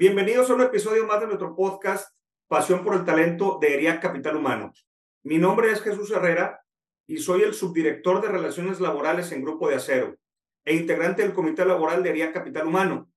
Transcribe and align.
Bienvenidos 0.00 0.48
a 0.48 0.54
un 0.54 0.62
episodio 0.62 1.06
más 1.06 1.20
de 1.20 1.26
nuestro 1.26 1.54
podcast 1.54 2.16
Pasión 2.48 2.82
por 2.82 2.94
el 2.94 3.04
Talento 3.04 3.58
de 3.60 3.74
ERIAC 3.74 4.00
Capital 4.00 4.34
Humano. 4.36 4.72
Mi 5.24 5.36
nombre 5.36 5.70
es 5.70 5.82
Jesús 5.82 6.10
Herrera 6.10 6.64
y 7.06 7.18
soy 7.18 7.42
el 7.42 7.52
subdirector 7.52 8.22
de 8.22 8.28
Relaciones 8.28 8.80
Laborales 8.80 9.30
en 9.30 9.42
Grupo 9.42 9.68
de 9.68 9.74
Acero 9.74 10.16
e 10.64 10.74
integrante 10.74 11.20
del 11.20 11.34
Comité 11.34 11.66
Laboral 11.66 12.02
de 12.02 12.08
ERIAC 12.08 12.32
Capital 12.32 12.66
Humano. 12.66 13.10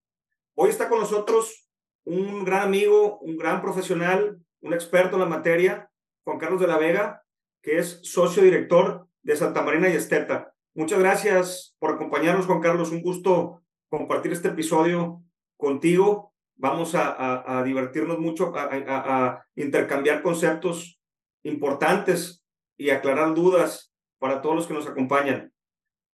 Hoy 0.56 0.72
está 0.72 0.90
con 0.90 1.00
nosotros 1.00 1.70
un 2.04 2.44
gran 2.44 2.64
amigo, 2.64 3.18
un 3.20 3.38
gran 3.38 3.62
profesional, 3.62 4.42
un 4.60 4.74
experto 4.74 5.16
en 5.16 5.22
la 5.22 5.30
materia, 5.30 5.90
Juan 6.26 6.38
Carlos 6.38 6.60
de 6.60 6.68
la 6.68 6.78
Vega, 6.78 7.24
que 7.62 7.78
es 7.78 8.02
socio 8.04 8.44
director 8.44 9.08
de 9.22 9.38
Santa 9.38 9.62
Marina 9.62 9.88
y 9.88 9.96
Esteta. 9.96 10.54
Muchas 10.74 11.00
gracias 11.00 11.78
por 11.80 11.92
acompañarnos, 11.92 12.46
Juan 12.46 12.60
Carlos. 12.60 12.92
Un 12.92 13.02
gusto 13.02 13.64
compartir 13.88 14.34
este 14.34 14.50
episodio 14.50 15.24
contigo 15.56 16.33
vamos 16.56 16.96
a, 16.96 17.60
a, 17.60 17.64
divertirnos 17.64 18.20
mucho, 18.20 18.56
a, 18.56 18.70
a, 18.72 19.46
intercambiar 19.56 20.22
conceptos 20.22 21.00
importantes 21.44 22.44
y 22.78 22.90
aclarar 22.90 23.34
dudas 23.34 23.94
para 24.20 24.42
todos 24.42 24.56
los 24.56 24.68
que 24.68 24.74
nos 24.74 24.88
acompañan. 24.88 25.52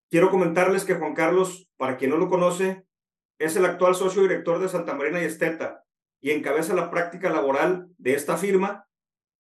Quiero 0.09 0.31
comentarles 0.31 0.85
que 0.85 0.95
Juan 0.95 1.13
Carlos, 1.13 1.67
para 1.77 1.97
quien 1.97 2.11
no 2.11 2.17
lo 2.17 2.29
conoce, 2.29 2.83
es 3.37 3.55
el 3.55 3.65
actual 3.65 3.95
socio 3.95 4.21
director 4.21 4.59
de 4.59 4.69
Santa 4.69 4.95
Marina 4.95 5.21
y 5.21 5.25
Esteta 5.25 5.83
y 6.19 6.31
encabeza 6.31 6.73
la 6.73 6.89
práctica 6.89 7.29
laboral 7.29 7.87
de 7.97 8.13
esta 8.13 8.37
firma. 8.37 8.87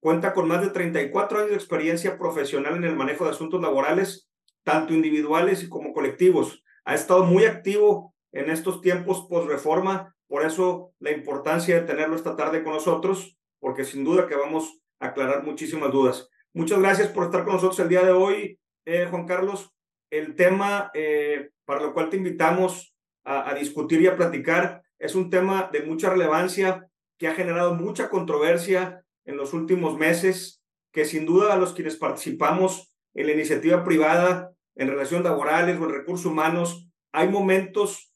Cuenta 0.00 0.32
con 0.32 0.46
más 0.46 0.60
de 0.60 0.70
34 0.70 1.38
años 1.38 1.50
de 1.50 1.56
experiencia 1.56 2.18
profesional 2.18 2.76
en 2.76 2.84
el 2.84 2.94
manejo 2.94 3.24
de 3.24 3.30
asuntos 3.30 3.60
laborales, 3.60 4.30
tanto 4.62 4.92
individuales 4.94 5.68
como 5.68 5.92
colectivos. 5.92 6.62
Ha 6.84 6.94
estado 6.94 7.24
muy 7.24 7.46
activo 7.46 8.14
en 8.32 8.50
estos 8.50 8.80
tiempos 8.80 9.26
post-reforma 9.28 10.14
por 10.28 10.44
eso 10.44 10.92
la 11.00 11.10
importancia 11.10 11.74
de 11.74 11.86
tenerlo 11.86 12.14
esta 12.14 12.36
tarde 12.36 12.62
con 12.62 12.74
nosotros, 12.74 13.36
porque 13.58 13.84
sin 13.84 14.04
duda 14.04 14.28
que 14.28 14.36
vamos 14.36 14.80
a 15.00 15.08
aclarar 15.08 15.42
muchísimas 15.42 15.90
dudas. 15.90 16.28
Muchas 16.52 16.78
gracias 16.78 17.08
por 17.08 17.24
estar 17.24 17.44
con 17.44 17.54
nosotros 17.54 17.78
el 17.80 17.88
día 17.88 18.02
de 18.02 18.12
hoy, 18.12 18.60
eh, 18.84 19.06
Juan 19.10 19.26
Carlos. 19.26 19.70
El 20.10 20.34
tema 20.34 20.90
eh, 20.94 21.50
para 21.64 21.82
lo 21.82 21.92
cual 21.92 22.08
te 22.08 22.16
invitamos 22.16 22.94
a, 23.24 23.54
discutir 23.54 24.00
y 24.00 24.06
a 24.06 24.16
platicar 24.16 24.82
es 24.98 25.14
un 25.14 25.28
tema 25.28 25.68
de 25.70 25.82
mucha 25.82 26.08
relevancia 26.08 26.88
que 27.18 27.28
ha 27.28 27.34
generado 27.34 27.74
mucha 27.74 28.08
controversia 28.08 29.04
en 29.26 29.36
los 29.36 29.52
últimos 29.52 29.98
meses, 29.98 30.62
que 30.94 31.04
sin 31.04 31.26
duda 31.26 31.52
a 31.52 31.58
los 31.58 31.74
quienes 31.74 31.96
participamos 31.96 32.96
en 33.12 33.26
la 33.26 33.34
iniciativa 33.34 33.84
privada, 33.84 34.52
en 34.76 34.88
relaciones 34.88 35.24
laborales 35.24 35.78
o 35.78 35.84
en 35.84 35.90
recursos 35.90 36.24
humanos, 36.24 36.88
hay 37.12 37.28
momentos 37.28 38.07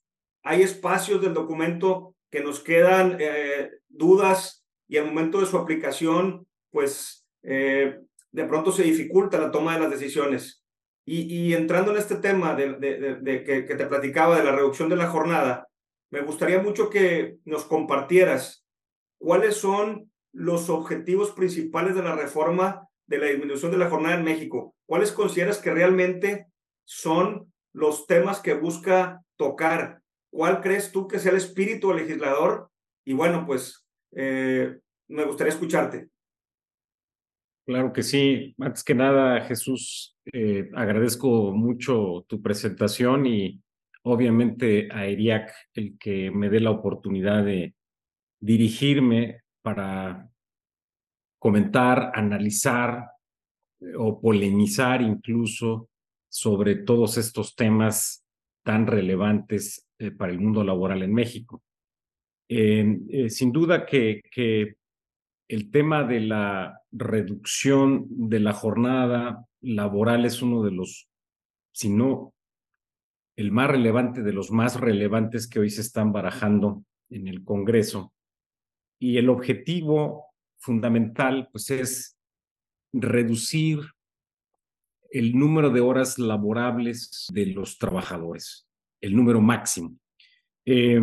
hay 0.42 0.62
espacios 0.62 1.20
del 1.20 1.34
documento 1.34 2.14
que 2.30 2.42
nos 2.42 2.60
quedan 2.60 3.16
eh, 3.20 3.70
dudas 3.88 4.64
y 4.88 4.96
al 4.96 5.06
momento 5.06 5.40
de 5.40 5.46
su 5.46 5.56
aplicación, 5.56 6.46
pues 6.70 7.26
eh, 7.42 8.00
de 8.30 8.44
pronto 8.44 8.72
se 8.72 8.82
dificulta 8.82 9.38
la 9.38 9.50
toma 9.50 9.74
de 9.74 9.80
las 9.80 9.90
decisiones. 9.90 10.64
Y, 11.04 11.52
entrando 11.54 11.90
en 11.90 11.96
este 11.96 12.14
tema 12.14 12.54
de, 12.54 12.74
de, 12.74 13.44
que, 13.44 13.64
que, 13.64 13.74
te 13.74 13.86
platicaba 13.86 14.38
de 14.38 14.44
la 14.44 14.52
reducción 14.52 14.88
de 14.88 14.94
la 14.94 15.08
jornada, 15.08 15.66
me 16.10 16.20
gustaría 16.20 16.62
mucho 16.62 16.90
que 16.90 17.38
nos 17.44 17.64
compartieras 17.64 18.64
cuáles 19.18 19.56
son 19.56 20.12
los 20.32 20.70
objetivos 20.70 21.32
principales 21.32 21.96
de 21.96 22.04
la 22.04 22.14
reforma 22.14 22.86
de 23.06 23.18
la 23.18 23.26
disminución 23.26 23.72
de 23.72 23.78
la 23.78 23.90
jornada 23.90 24.14
en 24.14 24.24
México. 24.24 24.76
¿Cuáles 24.86 25.10
consideras 25.10 25.58
que 25.58 25.72
realmente 25.72 26.46
son 26.84 27.52
los 27.72 28.06
temas 28.06 28.40
que 28.40 28.54
busca 28.54 29.22
tocar 29.36 30.01
¿Cuál 30.32 30.62
crees 30.62 30.90
tú 30.90 31.06
que 31.06 31.18
sea 31.18 31.32
el 31.32 31.36
espíritu 31.36 31.92
legislador? 31.92 32.70
Y 33.04 33.12
bueno, 33.12 33.44
pues 33.46 33.86
eh, 34.12 34.78
me 35.08 35.24
gustaría 35.26 35.52
escucharte. 35.52 36.08
Claro 37.66 37.92
que 37.92 38.02
sí. 38.02 38.54
Antes 38.58 38.82
que 38.82 38.94
nada, 38.94 39.42
Jesús, 39.42 40.16
eh, 40.32 40.70
agradezco 40.74 41.52
mucho 41.52 42.24
tu 42.26 42.40
presentación 42.40 43.26
y 43.26 43.62
obviamente 44.04 44.88
a 44.90 45.06
ERIAC 45.06 45.52
el 45.74 45.98
que 45.98 46.30
me 46.30 46.48
dé 46.48 46.60
la 46.60 46.70
oportunidad 46.70 47.44
de 47.44 47.74
dirigirme 48.40 49.42
para 49.60 50.30
comentar, 51.38 52.10
analizar 52.14 53.10
eh, 53.80 53.92
o 53.98 54.18
polemizar 54.18 55.02
incluso 55.02 55.90
sobre 56.28 56.76
todos 56.76 57.18
estos 57.18 57.54
temas 57.54 58.24
tan 58.64 58.86
relevantes 58.86 59.86
eh, 60.02 60.10
para 60.10 60.32
el 60.32 60.40
mundo 60.40 60.64
laboral 60.64 61.04
en 61.04 61.14
México. 61.14 61.62
Eh, 62.48 63.28
sin 63.30 63.52
duda 63.52 63.86
que, 63.86 64.20
que 64.32 64.74
el 65.46 65.70
tema 65.70 66.02
de 66.02 66.18
la 66.18 66.80
reducción 66.90 68.06
de 68.08 68.40
la 68.40 68.52
jornada 68.52 69.46
laboral 69.60 70.24
es 70.24 70.42
uno 70.42 70.64
de 70.64 70.72
los, 70.72 71.08
si 71.70 71.88
no 71.88 72.34
el 73.36 73.52
más 73.52 73.70
relevante 73.70 74.22
de 74.22 74.32
los 74.32 74.50
más 74.50 74.80
relevantes 74.80 75.46
que 75.46 75.60
hoy 75.60 75.70
se 75.70 75.82
están 75.82 76.12
barajando 76.12 76.84
en 77.08 77.28
el 77.28 77.44
Congreso. 77.44 78.12
Y 78.98 79.18
el 79.18 79.28
objetivo 79.28 80.26
fundamental, 80.58 81.48
pues, 81.52 81.70
es 81.70 82.18
reducir 82.92 83.78
el 85.12 85.38
número 85.38 85.70
de 85.70 85.80
horas 85.80 86.18
laborables 86.18 87.28
de 87.32 87.46
los 87.46 87.78
trabajadores 87.78 88.66
el 89.02 89.14
número 89.14 89.42
máximo. 89.42 89.98
Eh, 90.64 91.00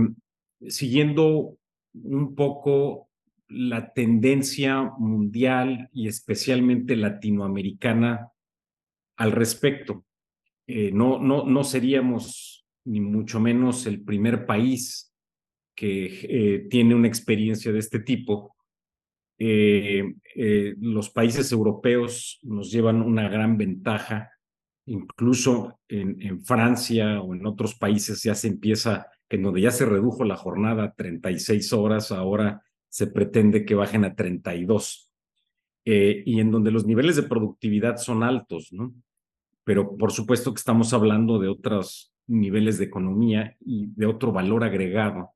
siguiendo 0.67 1.57
un 1.93 2.33
poco 2.33 3.09
la 3.49 3.93
tendencia 3.93 4.83
mundial 4.97 5.89
y 5.93 6.07
especialmente 6.07 6.95
latinoamericana 6.95 8.31
al 9.17 9.31
respecto. 9.31 10.05
Eh, 10.65 10.91
no, 10.91 11.19
no, 11.19 11.45
no 11.45 11.63
seríamos 11.63 12.65
ni 12.85 13.01
mucho 13.01 13.39
menos 13.39 13.85
el 13.85 14.03
primer 14.03 14.45
país 14.45 15.13
que 15.75 16.05
eh, 16.23 16.59
tiene 16.69 16.95
una 16.95 17.07
experiencia 17.07 17.71
de 17.71 17.79
este 17.79 17.99
tipo. 17.99 18.55
los 19.39 21.09
países 21.09 21.51
europeos 21.51 22.39
nos 22.43 22.69
llevan 22.71 23.01
una 23.01 23.29
gran 23.29 23.57
ventaja 23.57 24.29
incluso 24.89 25.79
en, 25.87 26.41
Francia 26.41 27.21
o 27.21 27.35
en 27.35 27.45
otros 27.45 27.75
países 27.75 28.23
ya 28.23 28.33
se 28.33 28.47
empieza, 28.47 29.07
en 29.29 29.43
donde 29.43 29.61
ya 29.61 29.71
se 29.71 29.85
redujo 29.85 30.23
la 30.23 30.35
jornada 30.35 30.83
a 30.83 30.93
36 30.93 31.73
horas, 31.73 32.11
ahora 32.11 32.63
se 32.89 33.07
pretende 33.07 33.65
que 33.65 33.75
bajen 33.75 34.03
a 34.03 34.15
32, 34.15 35.11
eh, 35.85 36.23
y 36.25 36.39
en 36.39 36.51
donde 36.51 36.71
los 36.71 36.85
niveles 36.85 37.15
de 37.15 37.23
productividad 37.23 37.97
son 37.97 38.23
altos, 38.23 38.73
¿no? 38.73 38.93
Pero 39.63 39.95
por 39.95 40.11
supuesto 40.11 40.53
que 40.53 40.59
estamos 40.59 40.91
hablando 40.93 41.37
de 41.37 41.49
otros 41.49 42.11
niveles 42.25 42.79
de 42.79 42.85
economía 42.85 43.55
y 43.59 43.87
de 43.95 44.07
otro 44.07 44.31
valor 44.31 44.63
agregado 44.63 45.31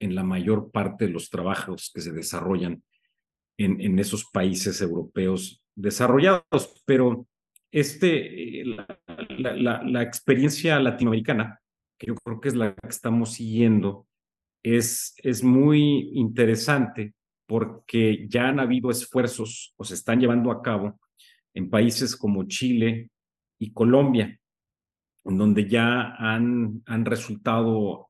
en 0.00 0.16
la 0.16 0.24
mayor 0.24 0.72
parte 0.72 1.06
de 1.06 1.12
los 1.12 1.30
trabajos 1.30 1.92
que 1.94 2.00
se 2.00 2.12
desarrollan 2.12 2.82
en, 3.56 3.80
en 3.80 3.98
esos 4.00 4.24
países 4.24 4.80
europeos 4.80 5.62
desarrollados. 5.76 6.82
Pero 6.84 7.26
este, 7.76 8.62
eh, 8.62 8.64
la, 9.36 10.02
experiencia 10.02 10.80
latinoamericana, 10.80 11.60
que 11.98 12.06
yo 12.06 12.14
creo 12.14 12.40
que 12.40 12.48
es 12.48 12.54
la 12.54 12.74
que 12.74 12.88
estamos 12.88 13.34
siguiendo, 13.34 14.06
es, 14.62 15.14
es 15.18 15.44
muy 15.44 16.08
interesante 16.14 17.12
porque 17.46 18.26
ya 18.30 18.48
han 18.48 18.60
habido 18.60 18.90
esfuerzos 18.90 19.74
o 19.76 19.84
se 19.84 19.92
están 19.92 20.20
llevando 20.20 20.50
a 20.50 20.62
cabo 20.62 20.98
en 21.52 21.68
países 21.68 22.16
como 22.16 22.44
Chile 22.44 23.10
y 23.58 23.74
Colombia, 23.74 24.40
en 25.24 25.36
donde 25.36 25.68
ya 25.68 26.14
han, 26.16 26.82
han 26.86 27.04
resultado 27.04 28.08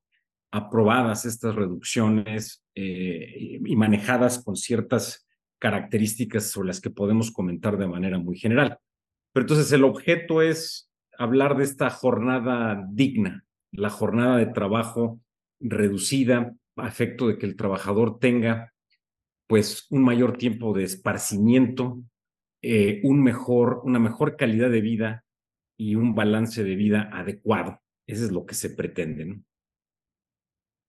aprobadas 0.53 1.27
estas 1.27 1.57
reducciones 1.57 2.65
eh, 2.77 3.59
y 3.65 3.75
manejadas 3.75 4.45
con 4.45 4.55
ciertas 4.55 5.27
características 5.59 6.53
sobre 6.53 6.69
las 6.69 6.81
que 6.81 6.91
podemos 6.91 7.33
comentar 7.33 7.77
de 7.77 7.89
manera 7.89 8.21
muy 8.21 8.39
general. 8.39 8.79
Pero 9.37 9.44
entonces 9.44 9.71
el 9.73 9.85
objeto 9.85 10.41
es 10.41 10.91
hablar 11.19 11.59
de 11.59 11.65
esta 11.65 11.91
jornada 11.91 12.83
digna, 12.88 13.44
la 13.71 13.91
jornada 13.91 14.38
de 14.38 14.47
trabajo 14.47 15.21
reducida 15.61 16.56
a 16.77 16.88
efecto 16.88 17.29
de 17.29 17.37
que 17.37 17.44
el 17.44 17.55
trabajador 17.55 18.19
tenga 18.19 18.73
pues 19.47 19.88
un 19.91 20.05
mayor 20.05 20.38
tiempo 20.38 20.73
de 20.73 20.85
esparcimiento, 20.85 22.00
eh, 22.62 23.03
un 23.05 23.23
mejor, 23.23 23.83
una 23.85 23.99
mejor 23.99 24.38
calidad 24.38 24.71
de 24.71 24.81
vida 24.81 25.27
y 25.77 25.97
un 25.97 26.15
balance 26.15 26.65
de 26.65 26.75
vida 26.75 27.11
adecuado. 27.12 27.83
Eso 28.06 28.25
es 28.25 28.33
lo 28.33 28.47
que 28.47 28.55
se 28.55 28.71
pretende. 28.71 29.27
¿no? 29.27 29.43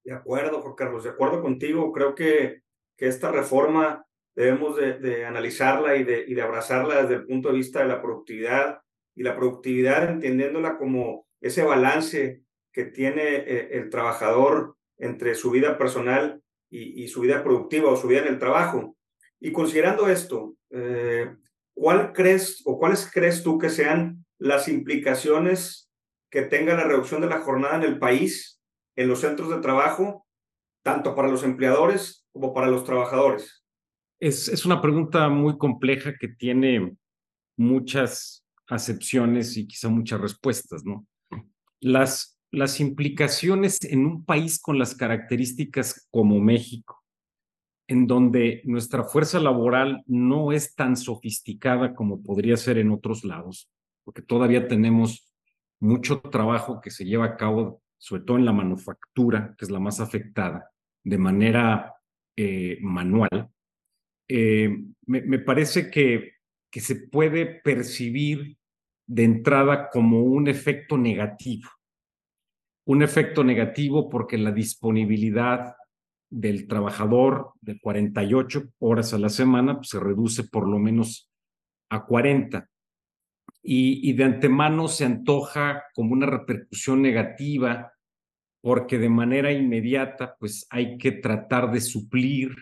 De 0.06 0.14
acuerdo, 0.14 0.62
Juan 0.62 0.76
Carlos, 0.76 1.04
de 1.04 1.10
acuerdo 1.10 1.42
contigo. 1.42 1.92
Creo 1.92 2.16
que, 2.16 2.62
que 2.96 3.08
esta 3.10 3.30
reforma 3.30 4.07
debemos 4.38 4.78
de, 4.78 5.26
analizarla 5.26 5.96
y 5.96 6.04
de, 6.04 6.24
y 6.28 6.36
de 6.36 6.44
abrazarla 6.44 7.02
desde 7.02 7.16
el 7.16 7.26
punto 7.26 7.50
de 7.50 7.56
vista 7.56 7.80
de 7.80 7.88
la 7.88 8.04
productividad 8.04 8.82
y 9.16 9.24
la 9.24 9.36
productividad 9.36 10.12
entendiéndola 10.12 10.78
como 10.78 11.26
ese 11.42 11.64
balance 11.64 12.44
que 12.72 12.86
tiene 12.86 13.24
eh, 13.24 13.70
el 13.72 13.90
trabajador 13.90 14.76
entre 15.00 15.34
su 15.34 15.50
vida 15.50 15.76
personal 15.80 16.40
y, 16.70 17.08
su 17.08 17.22
vida 17.22 17.44
productiva 17.44 17.90
o 17.90 17.98
su 17.98 18.08
vida 18.08 18.20
en 18.20 18.28
el 18.28 18.38
trabajo. 18.38 18.96
Y 19.40 19.52
considerando 19.52 20.08
esto, 20.08 20.54
eh, 20.70 21.36
¿cuál 21.74 22.14
crees 22.14 22.62
o 22.66 22.78
cuáles 22.78 23.10
crees 23.12 23.42
tú 23.42 23.58
que 23.58 23.70
sean 23.70 24.24
las 24.38 24.68
implicaciones 24.68 25.90
que 26.30 26.44
tenga 26.44 26.76
la 26.76 26.84
reducción 26.84 27.22
de 27.22 27.28
la 27.28 27.40
jornada 27.40 27.78
en 27.78 27.84
el 27.84 27.98
país, 27.98 28.62
en 28.96 29.08
los 29.08 29.22
centros 29.22 29.50
de 29.50 29.62
trabajo, 29.62 30.28
tanto 30.84 31.16
para 31.16 31.30
los 31.30 31.44
empleadores 31.44 32.28
como 32.34 32.54
para 32.54 32.68
los 32.68 32.84
trabajadores? 32.84 33.64
Es, 34.20 34.48
es 34.48 34.66
una 34.66 34.82
pregunta 34.82 35.30
muy 35.30 35.58
compleja 35.58 36.16
que 36.20 36.28
tiene 36.28 36.96
muchas 37.58 38.46
acepciones 38.68 39.58
y 39.58 39.68
quizá 39.68 39.90
muchas 39.90 40.20
respuestas, 40.20 40.84
¿no? 40.84 41.06
Las, 41.80 42.40
las 42.52 42.80
implicaciones 42.80 43.78
en 43.84 44.06
un 44.06 44.26
país 44.26 44.60
con 44.60 44.80
las 44.80 44.96
características 44.96 46.08
como 46.12 46.40
México, 46.40 47.04
en 47.88 48.08
donde 48.08 48.62
nuestra 48.66 49.04
fuerza 49.04 49.40
laboral 49.40 50.04
no 50.06 50.52
es 50.52 50.76
tan 50.76 50.98
sofisticada 50.98 51.96
como 51.96 52.22
podría 52.22 52.58
ser 52.58 52.78
en 52.78 52.92
otros 52.92 53.24
lados, 53.24 53.70
porque 54.04 54.22
todavía 54.22 54.68
tenemos 54.68 55.32
mucho 55.80 56.20
trabajo 56.20 56.82
que 56.82 56.92
se 56.92 57.06
lleva 57.06 57.26
a 57.26 57.38
cabo, 57.38 57.82
sobre 57.98 58.24
todo 58.24 58.38
en 58.38 58.46
la 58.46 58.54
manufactura, 58.54 59.56
que 59.58 59.66
es 59.66 59.72
la 59.72 59.80
más 59.80 60.00
afectada, 60.00 60.72
de 61.04 61.18
manera 61.18 61.94
eh, 62.36 62.78
manual. 62.82 63.50
Eh, 64.30 64.70
me, 65.06 65.40
parece 65.40 65.90
que, 65.90 66.34
que 66.70 66.80
se 66.80 67.08
puede 67.08 67.46
percibir 67.46 68.58
de 69.08 69.24
entrada 69.24 69.90
como 69.90 70.24
un 70.24 70.48
efecto 70.48 70.98
negativo. 70.98 71.70
Un 72.86 73.04
efecto 73.04 73.44
negativo 73.44 74.10
porque 74.10 74.38
la 74.38 74.52
disponibilidad 74.52 75.76
del 76.30 76.68
trabajador 76.68 77.54
de 77.62 77.80
48 77.80 78.64
horas 78.80 79.14
a 79.14 79.18
la 79.18 79.30
semana 79.30 79.78
pues, 79.78 79.90
se 79.90 80.00
reduce 80.00 80.44
por 80.44 80.68
lo 80.68 80.78
menos 80.78 81.30
a 81.90 82.06
40 82.06 82.68
y, 83.70 84.14
de 84.14 84.24
antemano 84.24 84.88
se 84.88 85.04
antoja 85.04 85.84
como 85.94 86.14
una 86.14 86.26
repercusión 86.26 87.02
negativa 87.02 87.92
porque 88.62 88.98
de 88.98 89.10
manera 89.10 89.52
inmediata 89.52 90.38
pues 90.40 90.66
hay 90.70 90.98
que 90.98 91.12
tratar 91.12 91.72
de 91.72 91.82
suplir 91.82 92.56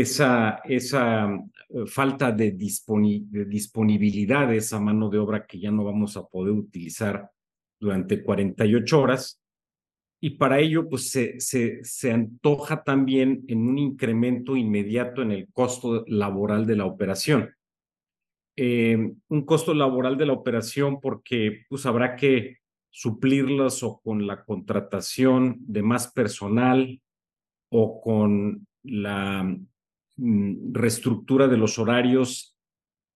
esa, 0.00 0.60
esa 0.64 1.28
eh, 1.68 1.86
falta 1.86 2.32
de, 2.32 2.50
disponibilidad 2.50 4.48
de 4.48 4.56
esa 4.56 4.80
mano 4.80 5.08
de 5.08 5.18
obra 5.18 5.46
que 5.46 5.60
ya 5.60 5.70
no 5.70 5.84
vamos 5.84 6.16
a 6.16 6.26
poder 6.26 6.52
utilizar 6.52 7.30
durante 7.78 8.24
48 8.24 9.00
horas. 9.00 9.40
Y 10.20 10.30
para 10.30 10.58
ello, 10.58 10.88
pues 10.88 11.10
se, 11.10 11.38
se, 11.38 11.84
se 11.84 12.10
antoja 12.10 12.82
también 12.82 13.44
en 13.46 13.68
un 13.68 13.78
incremento 13.78 14.56
inmediato 14.56 15.22
en 15.22 15.30
el 15.30 15.46
costo 15.52 16.04
laboral 16.08 16.66
de 16.66 16.76
la 16.76 16.86
operación. 16.86 17.54
Eh, 18.56 18.96
un 19.28 19.44
costo 19.44 19.74
laboral 19.74 20.16
de 20.16 20.26
la 20.26 20.32
operación 20.32 21.00
porque 21.00 21.66
pues 21.68 21.86
habrá 21.86 22.16
que 22.16 22.58
suplirlas 22.90 23.84
o 23.84 24.00
con 24.00 24.26
la 24.26 24.44
contratación 24.44 25.56
de 25.60 25.82
más 25.82 26.12
personal 26.12 27.00
o 27.70 28.00
con 28.00 28.66
la 28.82 29.56
reestructura 30.16 31.48
de 31.48 31.56
los 31.56 31.78
horarios, 31.78 32.56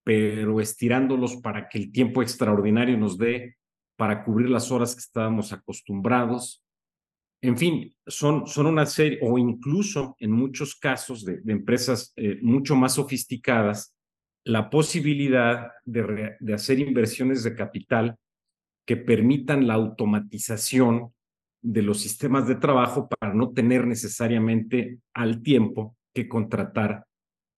pero 0.05 0.61
estirándolos 0.61 1.37
para 1.37 1.69
que 1.69 1.79
el 1.79 1.93
tiempo 1.93 2.23
extraordinario 2.23 2.97
nos 2.97 3.19
dé 3.19 3.56
para 3.97 4.25
cubrir 4.25 4.49
las 4.49 4.71
horas 4.71 4.95
que 4.95 5.00
estábamos 5.00 5.53
acostumbrados. 5.53 6.65
En 7.43 7.59
fin, 7.59 7.95
son, 8.06 8.47
son 8.47 8.67
una 8.67 8.87
serie, 8.87 9.19
o 9.23 9.39
incluso 9.39 10.17
en 10.19 10.33
muchos 10.33 10.77
casos 10.77 11.25
de, 11.25 11.41
empresas 11.47 12.12
eh, 12.17 12.39
mucho 12.43 12.75
más 12.75 12.95
sofisticadas, 12.95 13.95
la 14.45 14.71
posibilidad 14.71 15.73
de 15.85 16.55
hacer 16.55 16.79
inversiones 16.79 17.45
de 17.45 17.55
capital 17.55 18.17
que 18.87 18.97
permitan 18.97 19.67
la 19.67 19.75
automatización 19.75 21.12
de 21.61 21.83
los 21.83 22.00
sistemas 22.00 22.49
de 22.49 22.55
trabajo 22.55 23.09
para 23.09 23.35
no 23.35 23.50
tener 23.50 23.87
necesariamente 23.87 25.00
al 25.12 25.43
tiempo 25.43 25.98
contratar 26.26 27.05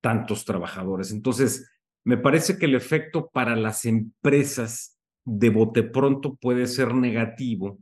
tantos 0.03 0.45
trabajadores. 0.45 1.13
Entonces, 1.13 1.71
me 2.05 2.17
parece 2.17 2.59
que 2.59 2.67
el 2.67 2.75
efecto 2.75 3.31
para 3.33 3.55
las 3.55 3.85
empresas 3.85 4.99
de 5.25 5.51
bote 5.51 5.85
pronto 5.85 6.35
puede 6.35 6.67
ser 6.67 6.95
negativo 6.95 7.79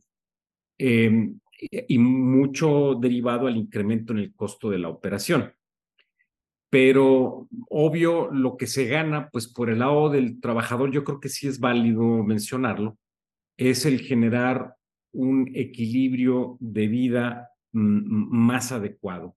eh, 0.79 1.33
y 1.89 1.99
mucho 1.99 2.95
derivado 3.01 3.47
al 3.47 3.57
incremento 3.57 4.13
en 4.13 4.19
el 4.19 4.35
costo 4.35 4.69
de 4.71 4.79
la 4.79 4.89
operación 4.89 5.53
pero 6.71 7.49
obvio 7.69 8.31
lo 8.31 8.57
que 8.57 8.67
se 8.67 8.87
gana, 8.87 9.31
pues 9.31 9.49
por 9.49 9.71
el 9.71 9.79
lado 9.79 10.11
del 10.11 10.41
trabajador, 10.41 10.91
yo 10.91 11.05
creo 11.05 11.21
que 11.21 11.29
sí 11.29 11.49
es 11.49 11.61
válido 11.61 12.23
mencionarlo, 12.23 12.99
es 13.57 13.87
el 13.87 14.01
generar 14.01 14.75
un 15.13 15.51
equilibrio 15.55 16.59
de 16.61 16.87
vida 16.87 17.51
más 17.73 18.73
adecuado, 18.73 19.37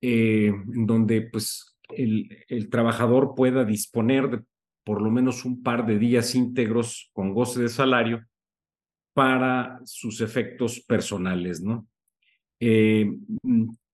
eh, 0.00 0.48
en 0.48 0.86
donde 0.86 1.22
pues 1.22 1.76
el, 1.90 2.44
el 2.48 2.68
trabajador 2.68 3.34
pueda 3.34 3.64
disponer 3.64 4.30
de 4.30 4.42
por 4.84 5.02
lo 5.02 5.10
menos 5.10 5.44
un 5.44 5.62
par 5.62 5.86
de 5.86 5.98
días 5.98 6.34
íntegros 6.34 7.10
con 7.12 7.34
goce 7.34 7.60
de 7.60 7.68
salario 7.68 8.24
para 9.14 9.80
sus 9.84 10.20
efectos 10.20 10.80
personales, 10.80 11.60
¿no? 11.60 11.88
Eh, 12.60 13.10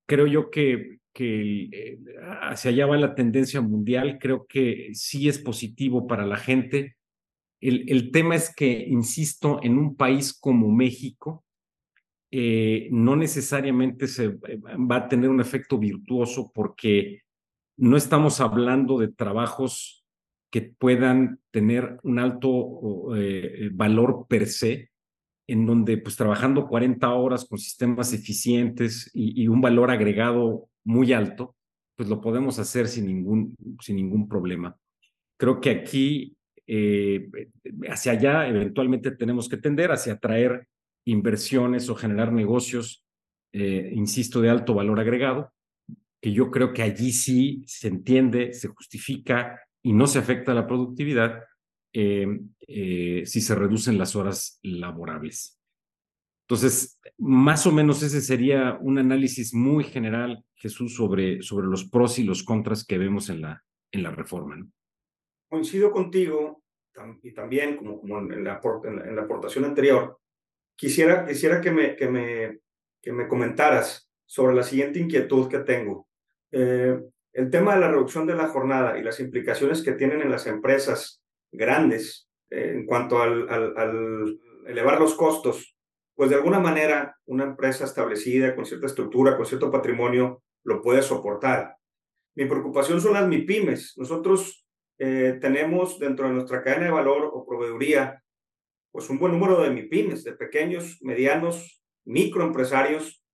creo 0.07 0.27
yo 0.27 0.51
que 0.51 0.99
que 1.13 1.69
eh, 1.73 1.99
hacia 2.43 2.71
allá 2.71 2.87
va 2.87 2.97
la 2.97 3.15
tendencia 3.15 3.61
mundial, 3.61 4.19
creo 4.21 4.47
que 4.47 4.91
sí 4.94 5.29
es 5.29 5.39
positivo 5.39 6.06
para 6.06 6.27
la 6.27 6.37
gente. 6.37 6.97
El, 7.61 7.89
el 7.89 8.11
tema 8.11 8.35
es 8.35 8.55
que, 8.55 8.87
insisto, 8.89 9.61
en 9.63 9.79
un 9.79 9.97
país 9.97 10.32
como 10.32 10.71
México, 10.71 11.44
eh, 12.32 12.89
no 12.91 13.15
necesariamente 13.15 14.08
se 14.08 14.24
eh, 14.24 14.58
va 14.58 14.96
a 14.96 15.08
tener 15.08 15.31
un 15.31 15.41
efecto 15.41 15.79
virtuoso 15.79 16.51
porque 16.53 17.20
no 17.77 17.96
estamos 17.96 18.41
hablando 18.41 18.98
de 18.98 19.08
trabajos 19.08 20.05
que 20.51 20.62
puedan 20.62 21.39
tener 21.51 21.98
un 22.03 22.19
alto 22.19 23.08
valor 23.72 24.27
per 24.29 24.46
se, 24.46 24.93
en 25.46 25.67
donde 25.67 25.98
pues 25.98 26.17
trabajando 26.17 26.67
40 26.67 27.12
horas 27.12 27.44
con 27.44 27.58
sistemas 27.58 28.12
eficientes 28.12 29.10
y, 29.12 29.46
un 29.48 29.60
valor 29.60 29.91
agregado 29.91 30.69
muy 30.84 31.12
alto, 31.12 31.56
pues 31.96 32.08
lo 32.08 32.20
podemos 32.20 32.58
hacer 32.58 32.89
sin 32.89 33.06
ningún, 33.06 33.56
sin 33.81 33.96
ningún 33.96 34.29
problema. 34.29 34.77
Creo 35.36 35.60
que 35.60 35.70
aquí, 35.70 36.36
eh, 36.67 37.29
hacia 37.89 38.12
allá, 38.12 38.48
eventualmente 38.48 39.10
tenemos 39.10 39.48
que 39.48 39.56
tender 39.56 39.91
hacia 39.91 40.15
atraer 40.15 40.69
inversiones 41.05 41.89
o 41.89 41.94
generar 41.94 42.32
negocios, 42.32 43.05
eh, 43.53 43.91
insisto, 43.94 44.41
de 44.41 44.51
alto 44.51 44.75
valor 44.75 45.01
agregado, 45.01 45.53
que 46.21 46.32
yo 46.32 46.51
creo 46.51 46.73
que 46.73 46.82
allí 46.82 47.13
sí 47.13 47.65
se 47.67 47.89
entiende, 47.89 48.53
se 48.53 48.69
justifica 48.69 49.61
y 49.82 49.93
no 49.93 50.06
se 50.06 50.19
afecta 50.19 50.55
la 50.55 50.67
productividad 50.67 51.43
eh, 51.94 53.23
si 53.27 53.41
se 53.41 53.55
reducen 53.55 53.99
las 53.99 54.17
horas 54.17 54.59
laborables. 54.63 55.63
Entonces, 56.53 57.01
más 57.19 57.67
o 57.67 57.73
menos 57.73 58.03
ese 58.03 58.21
sería 58.21 58.77
un 58.81 58.99
análisis 58.99 59.55
muy 59.55 59.85
general, 59.85 60.44
Jesús, 60.55 60.94
sobre, 60.94 61.41
sobre 61.41 61.67
los 61.67 61.89
pros 61.89 62.19
y 62.19 62.25
los 62.25 62.43
contras 62.43 62.85
que 62.85 62.99
vemos 62.99 63.31
en 63.31 63.41
la, 63.41 63.65
en 63.91 64.03
la 64.03 64.11
reforma. 64.11 64.63
Coincido 65.49 65.91
contigo 65.91 66.63
y 67.23 67.32
también, 67.32 67.77
como, 67.77 68.01
como 68.01 68.19
en, 68.19 68.44
la, 68.44 68.61
en, 68.85 69.17
la, 69.17 69.23
aportación 69.23 69.65
anterior, 69.65 70.19
quisiera, 70.76 71.26
quisiera 71.26 71.60
que, 71.60 71.70
me, 71.70 71.96
que, 71.96 72.08
me, 72.08 72.60
que 73.00 73.12
me 73.12 73.29
comentaras 73.29 74.10
sobre 74.26 74.55
la 74.55 74.62
siguiente 74.62 74.98
inquietud 74.98 75.48
que 75.48 75.60
tengo. 75.60 76.08
Eh, 76.50 76.98
el 77.32 77.50
tema 77.50 77.74
de 77.74 77.81
la 77.81 77.91
reducción 77.91 78.26
de 78.26 78.34
la 78.34 78.48
jornada 78.48 78.98
y 78.98 79.02
las 79.02 79.20
implicaciones 79.20 79.82
que 79.82 79.93
tienen 79.93 80.20
en 80.20 80.31
las 80.31 80.46
empresas 80.46 81.22
grandes 81.50 82.29
eh, 82.50 82.72
en 82.74 82.86
cuanto 82.86 83.20
al, 83.20 83.48
al, 83.48 84.38
elevar 84.67 85.00
los 85.00 85.14
costos 85.14 85.72
pues 86.14 86.31
de 86.31 86.36
alguna 86.36 86.60
manera 86.60 87.17
una 87.24 87.44
empresa 87.44 87.84
establecida 87.84 88.55
con 88.55 88.67
cierta 88.67 88.86
estructura, 88.86 89.36
con 89.36 89.46
cierto 89.46 89.70
patrimonio, 89.70 90.43
lo 90.62 90.82
puede 90.82 91.02
soportar. 91.02 91.76
Mi 92.36 92.44
preocupación 92.44 93.00
son 93.00 93.14
las 93.14 93.26
MIPIMES. 93.26 93.94
Nosotros 93.96 94.64
eh, 94.98 95.38
tenemos 95.41 95.98
dentro 95.98 96.29
de 96.29 96.34
nuestra 96.34 96.62
cadena 96.62 96.84
de 96.84 96.93
valor 96.93 97.31
o 97.32 97.46
proveeduría, 97.46 98.22
pues 98.93 99.08
un 99.11 99.19
buen 99.19 99.32
número 99.32 99.61
de 99.63 99.70
MIPIMES, 99.70 100.22
de 100.22 100.32
pequeños, 100.34 100.99
medianos, 101.01 101.82
microempresarios, 102.05 103.25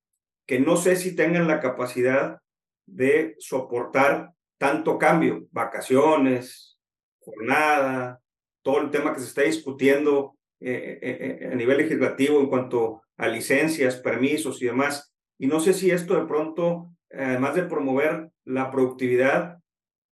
que 0.46 0.60
no 0.60 0.76
sé 0.76 0.96
si 0.96 1.14
tengan 1.14 1.46
la 1.48 1.60
capacidad 1.60 2.38
de 2.86 3.34
soportar 3.38 4.30
tanto 4.56 4.98
cambio, 4.98 5.46
vacaciones, 5.50 6.78
jornada, 7.18 8.20
todo 8.62 8.80
el 8.80 8.90
tema 8.90 9.12
que 9.12 9.20
se 9.20 9.26
está 9.26 9.42
discutiendo 9.42 10.36
eh, 10.60 10.98
eh, 11.02 11.38
eh, 11.42 11.50
a 11.52 11.54
nivel 11.54 11.78
legislativo 11.78 12.40
en 12.40 12.48
cuanto 12.48 13.02
a 13.16 13.28
licencias, 13.28 13.96
permisos 13.96 14.62
y 14.62 14.66
demás. 14.66 15.12
Y 15.38 15.48
no 15.48 15.60
sé 15.60 15.74
si 15.74 15.90
esto 15.90 16.18
de 16.18 16.26
pronto, 16.26 16.90
además 17.12 17.54
de 17.54 17.64
promover 17.64 18.30
la 18.44 18.70
productividad, 18.70 19.58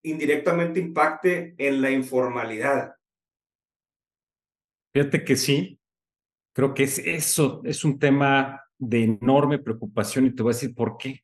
indirectamente 0.03 0.81
impacte 0.81 1.55
en 1.59 1.81
la 1.81 1.91
informalidad. 1.91 2.96
Fíjate 4.97 5.25
que 5.25 5.37
sí, 5.37 5.79
creo 6.55 6.73
que 6.73 6.85
es 6.85 6.99
eso, 6.99 7.61
es 7.67 7.85
un 7.85 7.99
tema 7.99 8.62
de 8.79 9.05
enorme 9.05 9.59
preocupación 9.59 10.25
y 10.25 10.35
te 10.35 10.43
voy 10.43 10.53
a 10.53 10.57
decir 10.57 10.75
por 10.75 10.97
qué. 10.97 11.23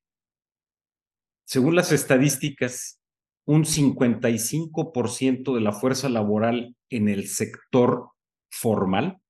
Según 1.47 1.75
las 1.75 1.91
estadísticas, 1.91 3.01
un 3.47 3.65
55% 3.65 5.55
de 5.55 5.61
la 5.63 5.73
fuerza 5.73 6.11
laboral 6.11 6.77
en 6.91 7.09
el 7.09 7.29
sector 7.29 8.11
formal 8.51 9.23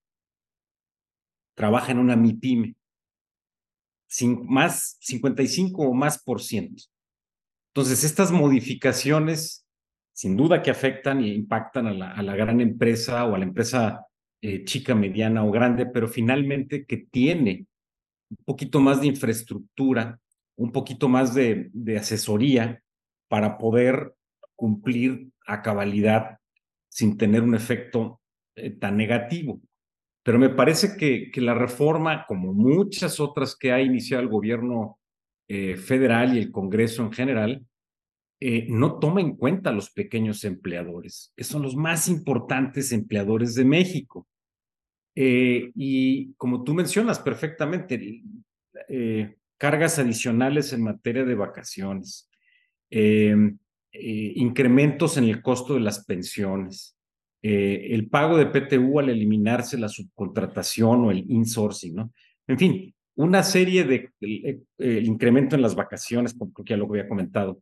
trabaja 1.55 1.93
en 1.93 2.01
una 2.01 2.17
MIPYME. 2.17 2.75
Sin, 4.09 4.45
más 4.49 4.97
55 5.03 5.83
o 5.83 5.95
más 5.95 6.21
por 6.21 6.43
ciento. 6.43 6.83
Entonces, 7.73 8.03
estas 8.03 8.33
modificaciones, 8.33 9.69
sin 10.13 10.37
duda 10.37 10.63
que 10.63 10.73
afectan 10.73 11.21
e 11.21 11.29
impactan 11.29 11.87
a 11.87 11.93
la, 12.25 12.35
gran 12.35 12.61
empresa 12.61 13.25
o 13.25 13.37
a 13.37 13.39
la 13.39 13.45
empresa 13.45 14.05
eh, 14.45 14.65
chica, 14.65 14.97
mediana 14.97 15.45
o 15.45 15.53
grande, 15.53 15.87
pero 15.87 16.09
finalmente 16.09 16.85
que 16.85 16.97
tiene 16.97 17.69
un 18.29 18.39
poquito 18.45 18.81
más 18.81 19.01
de 19.01 19.07
infraestructura, 19.07 20.19
un 20.57 20.73
poquito 20.73 21.09
más 21.09 21.33
de, 21.33 21.71
asesoría 21.97 22.83
para 23.29 23.57
poder 23.57 24.17
cumplir 24.57 25.29
a 25.47 25.63
cabalidad 25.63 26.39
sin 26.89 27.17
tener 27.17 27.45
un 27.45 27.55
efecto 27.55 28.21
eh, 28.57 28.71
tan 28.71 28.97
negativo. 28.97 29.61
Pero 30.25 30.41
me 30.41 30.49
parece 30.49 30.97
que, 30.97 31.31
la 31.41 31.55
reforma, 31.55 32.27
como 32.27 32.53
muchas 32.53 33.21
otras 33.21 33.55
que 33.55 33.71
ha 33.71 33.81
iniciado 33.81 34.25
el 34.25 34.29
gobierno 34.29 34.99
eh, 35.47 35.77
federal 35.77 36.37
y 36.37 36.41
el 36.41 36.51
Congreso 36.51 37.05
en 37.05 37.13
general, 37.13 37.65
no 38.67 38.99
toma 38.99 39.21
en 39.21 39.37
cuenta 39.37 39.71
a 39.71 39.73
los 39.73 39.91
pequeños 39.93 40.43
empleadores, 40.43 41.33
que 41.37 41.45
son 41.45 41.63
los 41.63 41.77
más 41.77 42.09
importantes 42.09 42.91
empleadores 42.91 43.55
de 43.55 43.65
México. 43.65 44.27
Y 45.15 46.33
como 46.35 46.65
tú 46.65 46.75
mencionas 46.75 47.19
perfectamente, 47.19 48.23
cargas 49.59 49.99
adicionales 49.99 50.73
en 50.73 50.83
materia 50.83 51.25
de 51.25 51.35
vacaciones, 51.35 52.31
incrementos 53.93 55.17
en 55.17 55.25
el 55.25 55.43
costo 55.43 55.75
de 55.75 55.81
las 55.81 56.05
pensiones, 56.05 56.97
eh, 57.45 57.89
el 57.91 58.09
pago 58.09 58.37
de 58.37 58.47
PTU 58.47 59.01
al 59.01 59.09
eliminarse 59.09 59.77
la 59.77 59.89
subcontratación 59.89 61.05
o 61.05 61.11
el 61.11 61.29
insourcing, 61.29 61.97
¿no? 61.97 62.13
En 62.47 62.57
fin, 62.57 62.95
una 63.17 63.43
serie 63.43 63.83
de 63.83 64.11
eh, 64.21 64.61
eh, 64.79 65.03
incremento 65.05 65.57
en 65.57 65.63
las 65.63 65.75
vacaciones, 65.75 66.35
porque 66.35 66.63
ya 66.65 66.77
lo 66.77 66.87
había 66.87 67.09
comentado, 67.09 67.61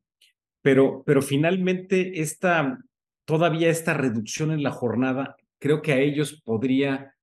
pero, 0.61 1.03
pero 1.07 1.23
finalmente 1.23 2.21
esta, 2.21 2.79
todavía 3.25 3.71
esta 3.71 3.95
reducción 3.95 4.51
en 4.51 4.63
la 4.63 4.71
jornada, 4.71 5.37
creo 5.59 5.81
que 5.81 5.93
a 5.93 5.99
ellos 5.99 6.43
podría 6.45 7.15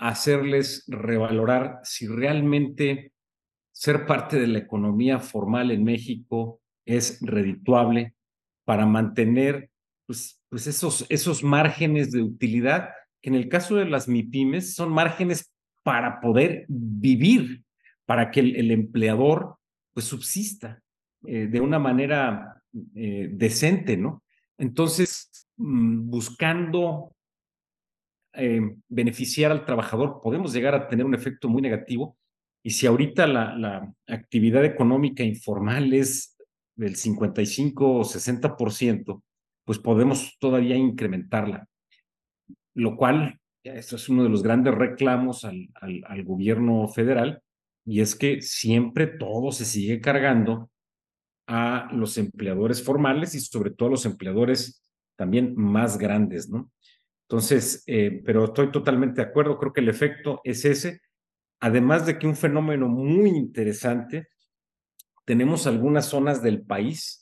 hacerles 0.00 0.84
revalorar 0.88 1.80
si 1.84 2.06
realmente 2.06 3.12
ser 3.70 4.06
parte 4.06 4.40
de 4.40 4.46
la 4.46 4.58
economía 4.58 5.18
formal 5.18 5.70
en 5.70 5.84
México 5.84 6.62
es 6.86 7.20
redituable 7.20 8.14
para 8.64 8.86
mantener 8.86 9.70
pues, 10.06 10.42
pues 10.48 10.66
esos, 10.66 11.04
esos 11.10 11.44
márgenes 11.44 12.10
de 12.12 12.22
utilidad, 12.22 12.90
que 13.20 13.28
en 13.28 13.36
el 13.36 13.48
caso 13.48 13.76
de 13.76 13.84
las 13.84 14.08
MIPIMES 14.08 14.74
son 14.74 14.90
márgenes 14.90 15.52
para 15.82 16.20
poder 16.20 16.64
vivir, 16.68 17.64
para 18.06 18.30
que 18.30 18.40
el, 18.40 18.70
empleador 18.70 19.56
pues 19.92 20.06
subsista 20.06 20.82
eh, 21.26 21.46
de 21.46 21.60
una 21.60 21.78
manera 21.78 22.62
eh, 22.94 23.28
decente, 23.32 23.96
¿no? 23.96 24.22
Entonces, 24.56 25.46
mm, 25.56 26.08
buscando 26.08 27.14
eh, 28.34 28.60
beneficiar 28.88 29.50
al 29.50 29.64
trabajador, 29.64 30.20
podemos 30.22 30.52
llegar 30.52 30.74
a 30.74 30.88
tener 30.88 31.04
un 31.04 31.14
efecto 31.14 31.48
muy 31.48 31.62
negativo. 31.62 32.16
Y 32.62 32.70
si 32.70 32.86
ahorita 32.86 33.26
la, 33.26 33.92
actividad 34.06 34.64
económica 34.64 35.24
informal 35.24 35.92
es 35.92 36.36
del 36.76 36.96
55 36.96 37.98
o 37.98 38.04
60%, 38.04 39.22
pues 39.64 39.78
podemos 39.78 40.36
todavía 40.38 40.76
incrementarla. 40.76 41.66
Lo 42.74 42.96
cual, 42.96 43.38
esto 43.64 43.96
es 43.96 44.08
uno 44.08 44.22
de 44.22 44.28
los 44.28 44.42
grandes 44.42 44.74
reclamos 44.74 45.44
al, 45.44 45.68
al, 45.74 46.24
gobierno 46.24 46.86
federal, 46.88 47.42
y 47.84 48.00
es 48.00 48.14
que 48.14 48.40
siempre 48.42 49.06
todo 49.06 49.52
se 49.52 49.64
sigue 49.64 50.00
cargando 50.00 50.70
a 51.48 51.88
los 51.92 52.16
empleadores 52.18 52.82
formales 52.84 53.34
y 53.34 53.40
sobre 53.40 53.70
todo 53.70 53.88
a 53.88 53.92
los 53.92 54.06
empleadores 54.06 54.84
también 55.16 55.54
más 55.56 55.98
grandes, 55.98 56.48
¿no? 56.48 56.70
Entonces, 57.30 57.84
eh, 57.86 58.22
pero 58.24 58.46
estoy 58.46 58.72
totalmente 58.72 59.22
de 59.22 59.28
acuerdo, 59.28 59.56
creo 59.56 59.72
que 59.72 59.80
el 59.82 59.88
efecto 59.88 60.40
es 60.42 60.64
ese, 60.64 61.00
además 61.60 62.04
de 62.04 62.18
que 62.18 62.26
un 62.26 62.34
fenómeno 62.34 62.88
muy 62.88 63.30
interesante, 63.30 64.26
tenemos 65.24 65.68
algunas 65.68 66.06
zonas 66.06 66.42
del 66.42 66.62
país 66.62 67.20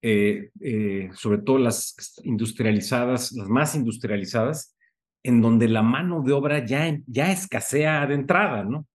eh, 0.00 0.50
eh, 0.60 1.10
sobre 1.12 1.38
todo 1.38 1.58
las 1.58 1.96
industrializadas, 2.22 3.32
las 3.32 3.48
más 3.48 3.74
industrializadas, 3.74 4.76
en 5.24 5.42
donde 5.42 5.66
la 5.66 5.82
mano 5.82 6.22
de 6.22 6.32
obra 6.32 6.64
ya, 6.64 6.96
ya 7.06 7.32
escasea 7.32 8.06
de 8.06 8.14
entrada, 8.14 8.62
¿no? 8.62 8.86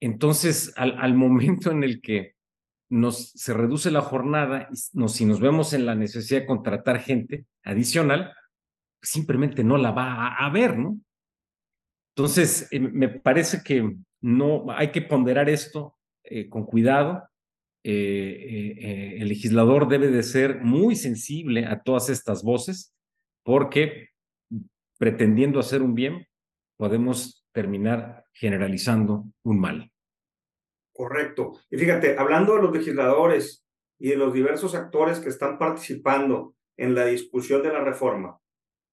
Entonces, 0.00 0.72
al, 0.76 1.14
momento 1.14 1.72
en 1.72 1.82
el 1.82 2.00
que 2.00 2.34
nos, 2.88 3.32
se 3.32 3.52
reduce 3.52 3.90
la 3.90 4.00
jornada, 4.00 4.68
si 5.08 5.26
nos 5.26 5.40
vemos 5.40 5.72
en 5.72 5.84
la 5.84 5.94
necesidad 5.94 6.40
de 6.40 6.46
contratar 6.46 7.00
gente 7.00 7.44
adicional, 7.64 8.32
simplemente 9.02 9.64
no 9.64 9.76
la 9.76 9.92
va 9.92 10.28
a, 10.28 10.46
a 10.46 10.50
ver, 10.50 10.78
¿no? 10.78 10.98
Entonces, 12.14 12.68
eh, 12.70 12.80
me 12.80 13.08
parece 13.08 13.62
que 13.64 13.96
no 14.20 14.66
hay 14.70 14.90
que 14.90 15.02
ponderar 15.02 15.48
esto 15.48 15.96
con 16.48 16.64
cuidado 16.64 17.30
eh, 17.82 17.92
eh, 17.92 18.76
eh, 18.78 19.16
el 19.20 19.28
legislador 19.28 19.88
debe 19.88 20.08
de 20.08 20.22
ser 20.22 20.60
muy 20.60 20.96
sensible 20.96 21.64
a 21.64 21.82
todas 21.82 22.10
estas 22.10 22.42
voces 22.42 22.94
porque 23.42 24.08
pretendiendo 24.98 25.58
hacer 25.58 25.80
un 25.80 25.94
bien 25.94 26.26
podemos 26.76 27.46
terminar 27.52 28.26
generalizando 28.34 29.24
un 29.42 29.60
mal. 29.60 29.90
Correcto. 30.92 31.58
Y 31.70 31.78
fíjate, 31.78 32.18
hablando 32.18 32.54
de 32.54 32.62
los 32.62 32.72
legisladores 32.72 33.64
y 33.98 34.10
de 34.10 34.16
los 34.16 34.34
diversos 34.34 34.74
actores 34.74 35.18
que 35.18 35.30
están 35.30 35.58
participando 35.58 36.54
en 36.76 36.94
la 36.94 37.06
discusión 37.06 37.62
de 37.62 37.72
la 37.72 37.82
reforma, 37.82 38.38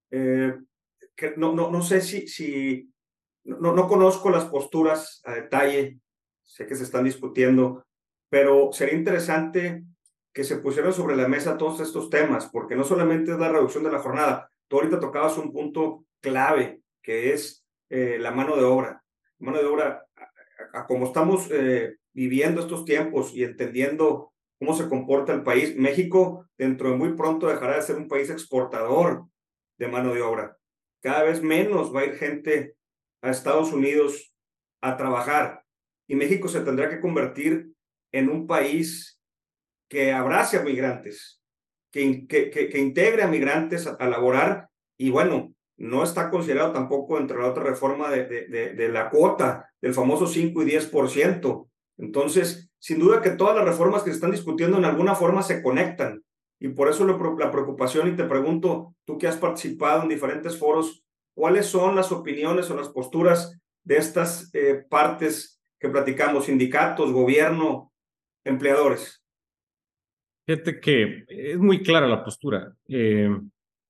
que 0.10 1.34
no, 1.36 1.54
no, 1.54 1.72
no 1.72 1.82
sé 1.82 2.02
si, 2.02 2.28
si 2.28 2.92
no, 3.44 3.74
no 3.74 3.88
conozco 3.88 4.30
las 4.30 4.46
posturas 4.46 5.22
a 5.26 5.34
detalle, 5.34 6.00
sé 6.44 6.68
que 6.68 6.76
se 6.76 6.84
están 6.84 7.06
discutiendo, 7.06 7.86
pero 8.30 8.72
sería 8.72 8.96
interesante 8.96 9.84
que 10.34 10.44
se 10.44 10.58
pusieran 10.58 10.94
sobre 10.94 11.16
la 11.16 11.28
mesa 11.28 11.58
todos 11.58 11.80
estos 11.80 12.10
temas, 12.10 12.48
porque 12.48 12.76
no 12.76 12.84
solamente 12.84 13.32
es 13.32 13.40
la 13.40 13.50
reducción 13.50 13.84
de 13.84 13.92
la 13.92 14.00
jornada, 14.00 14.52
tú 14.68 14.78
ahorita 14.78 15.00
tocabas 15.00 15.38
un 15.38 15.52
punto 15.52 16.06
clave, 16.22 16.82
que 17.02 17.34
es 17.34 17.66
eh, 17.90 18.18
la 18.20 18.32
mano 18.32 18.56
de 18.56 18.64
obra. 18.64 19.04
Mano 19.40 19.60
de 19.60 19.66
obra, 19.66 20.06
como 20.88 21.06
estamos 21.06 21.48
eh, 21.52 21.96
viviendo 22.14 22.62
estos 22.62 22.86
tiempos 22.86 23.34
y 23.34 23.44
entendiendo 23.44 24.34
cómo 24.60 24.74
se 24.74 24.90
comporta 24.90 25.34
el 25.34 25.44
país, 25.44 25.76
México 25.76 26.48
dentro 26.58 26.90
de 26.92 26.98
muy 26.98 27.14
pronto 27.14 27.48
dejará 27.48 27.76
de 27.76 27.84
ser 27.84 27.96
un 27.96 28.08
país 28.08 28.30
exportador 28.30 29.26
de 29.78 29.88
mano 29.88 30.14
de 30.14 30.22
obra. 30.22 30.58
Cada 31.02 31.24
vez 31.24 31.42
menos 31.42 31.96
va 31.96 32.02
a 32.02 32.06
ir 32.06 32.16
gente 32.16 32.76
a 33.22 33.30
Estados 33.30 33.72
Unidos 33.72 34.34
a 34.82 34.98
trabajar 34.98 35.64
y 36.08 36.16
México 36.16 36.48
se 36.48 36.62
tendrá 36.62 36.90
que 36.90 37.02
convertir 37.02 37.72
en 38.12 38.30
un 38.30 38.48
país 38.48 39.20
que 39.90 40.12
abrace 40.12 40.58
a 40.58 40.64
migrantes, 40.64 41.42
que, 41.92 42.28
que, 42.28 42.50
que, 42.50 42.80
integre 42.80 43.24
a 43.24 43.28
migrantes 43.28 43.88
a, 43.88 44.08
laborar 44.08 44.70
y 44.98 45.10
bueno, 45.10 45.54
no 45.78 46.04
está 46.04 46.30
considerado 46.30 46.72
tampoco 46.74 47.18
entre 47.18 47.38
la 47.38 47.48
otra 47.48 47.64
reforma 47.64 48.10
de, 48.10 48.26
de, 48.26 48.90
la 48.90 49.10
cuota 49.10 49.70
del 49.82 49.94
famoso 49.94 50.28
5 50.28 50.64
y 50.64 50.66
10%. 50.66 51.70
Entonces, 51.98 52.72
sin 52.80 53.00
duda 53.00 53.22
que 53.22 53.32
todas 53.32 53.56
las 53.56 53.66
reformas 53.66 54.04
que 54.04 54.10
se 54.10 54.16
están 54.16 54.32
discutiendo 54.32 54.78
en 54.78 54.86
alguna 54.86 55.16
forma 55.16 55.44
se 55.44 55.62
conectan. 55.62 56.24
Y 56.60 56.70
por 56.70 56.90
eso 56.90 57.06
la 57.06 57.52
preocupación, 57.52 58.08
y 58.08 58.16
te 58.16 58.24
pregunto, 58.24 58.96
tú 59.06 59.18
que 59.18 59.28
has 59.28 59.38
participado 59.38 60.04
en 60.04 60.10
diferentes 60.10 60.58
foros, 60.58 61.04
¿cuáles 61.36 61.68
son 61.68 61.96
las 61.96 62.12
opiniones 62.12 62.70
o 62.72 62.76
las 62.76 62.90
posturas 62.90 63.60
de 63.84 63.98
estas 63.98 64.50
eh, 64.54 64.84
partes 64.90 65.62
que 65.80 65.90
platicamos, 65.90 66.46
sindicatos, 66.46 67.12
gobierno, 67.12 67.94
empleadores? 68.44 69.24
Fíjate 70.48 70.80
que 70.80 71.26
es 71.28 71.58
muy 71.58 71.84
clara 71.84 72.08
la 72.08 72.24
postura. 72.24 72.74
Eh, 72.88 73.30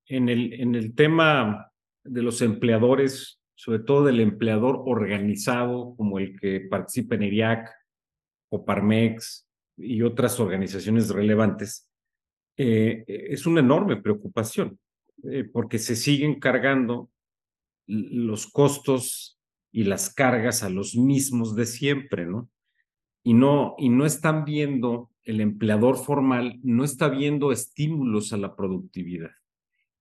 en, 0.07 0.29
el, 0.29 0.53
en 0.53 0.75
el 0.75 0.93
tema 0.95 1.71
de 2.03 2.21
los 2.21 2.41
empleadores, 2.41 3.39
sobre 3.55 3.79
todo 3.79 4.05
del 4.05 4.19
empleador 4.19 4.81
organizado 4.85 5.95
como 5.95 6.19
el 6.19 6.37
que 6.39 6.61
participa 6.69 7.15
en 7.15 7.23
IRIAC, 7.23 7.69
o 8.49 8.65
Parmex 8.65 9.47
y 9.77 10.01
otras 10.01 10.39
organizaciones 10.39 11.09
relevantes, 11.09 11.86
eh, 12.57 13.05
es 13.07 13.45
una 13.45 13.59
enorme 13.59 13.97
preocupación, 13.97 14.79
eh, 15.23 15.43
porque 15.43 15.77
se 15.77 15.95
siguen 15.95 16.39
cargando 16.39 17.09
los 17.85 18.47
costos 18.47 19.39
y 19.71 19.83
las 19.83 20.13
cargas 20.13 20.63
a 20.63 20.69
los 20.69 20.95
mismos 20.95 21.55
de 21.55 21.65
siempre, 21.65 22.25
¿no? 22.25 22.49
Y 23.23 23.33
no, 23.33 23.75
y 23.77 23.89
no 23.89 24.05
están 24.05 24.43
viendo, 24.43 25.11
el 25.23 25.41
empleador 25.41 25.97
formal 25.97 26.59
no 26.63 26.83
está 26.83 27.09
viendo 27.09 27.51
estímulos 27.51 28.33
a 28.33 28.37
la 28.37 28.55
productividad, 28.55 29.31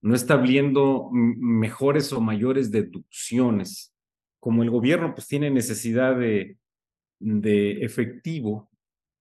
no 0.01 0.15
está 0.15 0.37
viendo 0.37 1.11
mejores 1.13 2.13
o 2.13 2.21
mayores 2.21 2.71
deducciones. 2.71 3.93
Como 4.41 4.63
el 4.63 4.71
gobierno 4.71 5.13
pues 5.15 5.27
tiene 5.27 5.51
necesidad 5.51 6.17
de, 6.17 6.57
de 7.19 7.85
efectivo, 7.85 8.71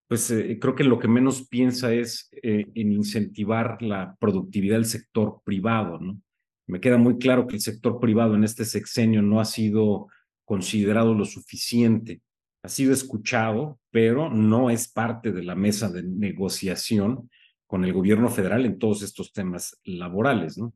pues 0.08 0.30
eh, 0.32 0.58
creo 0.60 0.76
que 0.76 0.84
lo 0.84 1.00
que 1.00 1.08
menos 1.08 1.48
piensa 1.48 1.94
es 1.94 2.30
eh, 2.44 2.66
en 2.76 2.92
incentivar 2.92 3.82
la 3.82 4.16
productividad 4.20 4.76
del 4.76 4.86
sector 4.86 5.42
privado, 5.44 6.00
¿no? 6.00 6.22
Me 6.68 6.80
queda 6.80 6.98
muy 6.98 7.18
claro 7.18 7.46
que 7.46 7.56
el 7.56 7.62
sector 7.62 8.00
privado 8.00 8.36
en 8.36 8.44
este 8.44 8.66
sexenio 8.66 9.22
no 9.22 9.40
ha 9.40 9.46
sido 9.46 10.08
considerado 10.46 11.14
lo 11.14 11.26
suficiente. 11.26 12.22
Ha 12.64 12.70
sido 12.70 12.92
escuchado, 12.92 13.80
pero 13.92 14.32
no 14.32 14.72
es 14.72 14.92
parte 14.92 15.32
de 15.32 15.44
la 15.44 15.54
mesa 15.54 15.92
de 15.92 16.02
negociación 16.02 17.30
con 17.68 17.86
el 17.86 17.94
gobierno 17.94 18.30
federal 18.30 18.66
en 18.66 18.80
todos 18.80 19.04
estos 19.04 19.32
temas 19.32 19.80
laborales, 19.84 20.58
¿no? 20.58 20.74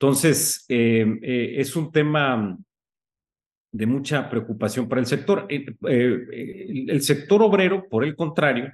Entonces, 0.00 0.64
eh, 0.68 1.06
es 1.56 1.76
un 1.76 1.92
tema 1.92 2.58
de 3.74 3.86
mucha 3.86 4.30
preocupación 4.30 4.88
para 4.88 5.00
el 5.00 5.06
sector. 5.06 5.46
Eh, 5.48 5.66
eh, 5.88 6.84
el 6.86 7.02
sector 7.02 7.42
obrero, 7.42 7.88
por 7.88 8.04
el 8.04 8.14
contrario, 8.14 8.72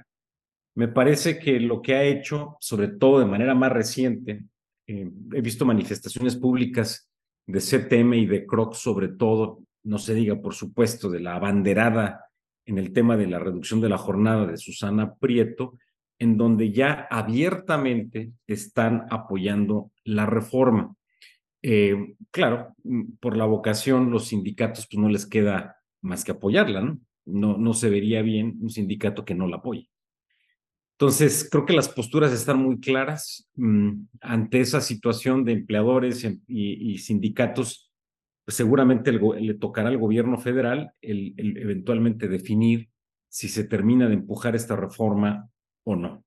me 0.75 0.89
parece 0.89 1.39
que 1.39 1.59
lo 1.59 1.81
que 1.81 1.95
ha 1.95 2.03
hecho, 2.03 2.55
sobre 2.59 2.87
todo 2.87 3.19
de 3.19 3.25
manera 3.25 3.55
más 3.55 3.71
reciente, 3.71 4.43
eh, 4.85 5.09
he 5.33 5.41
visto 5.41 5.65
manifestaciones 5.65 6.35
públicas 6.35 7.09
de 7.47 7.59
CTM 7.59 8.13
y 8.13 8.25
de 8.27 8.45
CROC, 8.45 8.75
sobre 8.75 9.07
todo, 9.07 9.63
no 9.83 9.97
se 9.97 10.13
diga, 10.13 10.35
por 10.35 10.53
supuesto, 10.53 11.09
de 11.09 11.19
la 11.19 11.35
abanderada 11.35 12.25
en 12.67 12.77
el 12.77 12.93
tema 12.93 13.17
de 13.17 13.25
la 13.25 13.39
reducción 13.39 13.81
de 13.81 13.89
la 13.89 13.97
jornada 13.97 14.45
de 14.45 14.57
Susana 14.57 15.15
Prieto, 15.15 15.79
en 16.19 16.37
donde 16.37 16.71
ya 16.71 17.07
abiertamente 17.09 18.33
están 18.45 19.07
apoyando 19.09 19.89
la 20.03 20.27
reforma. 20.27 20.93
Eh, 21.61 22.15
claro, 22.31 22.75
mm, 22.83 23.13
por 23.19 23.37
la 23.37 23.45
vocación, 23.45 24.11
los 24.11 24.27
sindicatos 24.27 24.87
pues 24.89 24.99
no 24.99 25.09
les 25.09 25.25
queda 25.25 25.77
más 26.01 26.23
que 26.23 26.31
apoyarla, 26.31 26.81
¿no? 26.81 26.99
No, 27.25 27.57
no 27.57 27.73
se 27.73 27.89
vería 27.89 28.21
bien 28.21 28.57
un 28.61 28.69
sindicato 28.69 29.23
que 29.25 29.35
no 29.35 29.47
la 29.47 29.57
apoye. 29.57 29.91
Entonces, 31.01 31.49
creo 31.49 31.65
que 31.65 31.73
las 31.73 31.89
posturas 31.89 32.31
están 32.31 32.59
muy 32.59 32.79
claras 32.79 33.49
mm, 33.55 34.03
ante 34.21 34.61
esa 34.61 34.81
situación 34.81 35.43
de 35.43 35.53
empleadores 35.53 36.23
y, 36.47 36.97
sindicatos. 36.99 37.91
Pues 38.45 38.55
seguramente 38.55 39.11
le 39.11 39.53
tocará 39.55 39.89
al 39.89 39.97
gobierno 39.97 40.37
federal 40.37 40.93
el, 41.01 41.33
eventualmente 41.57 42.27
definir 42.27 42.89
si 43.29 43.49
se 43.49 43.63
termina 43.63 44.07
de 44.07 44.13
empujar 44.13 44.55
esta 44.55 44.75
reforma 44.75 45.49
o 45.83 45.95
no. 45.95 46.23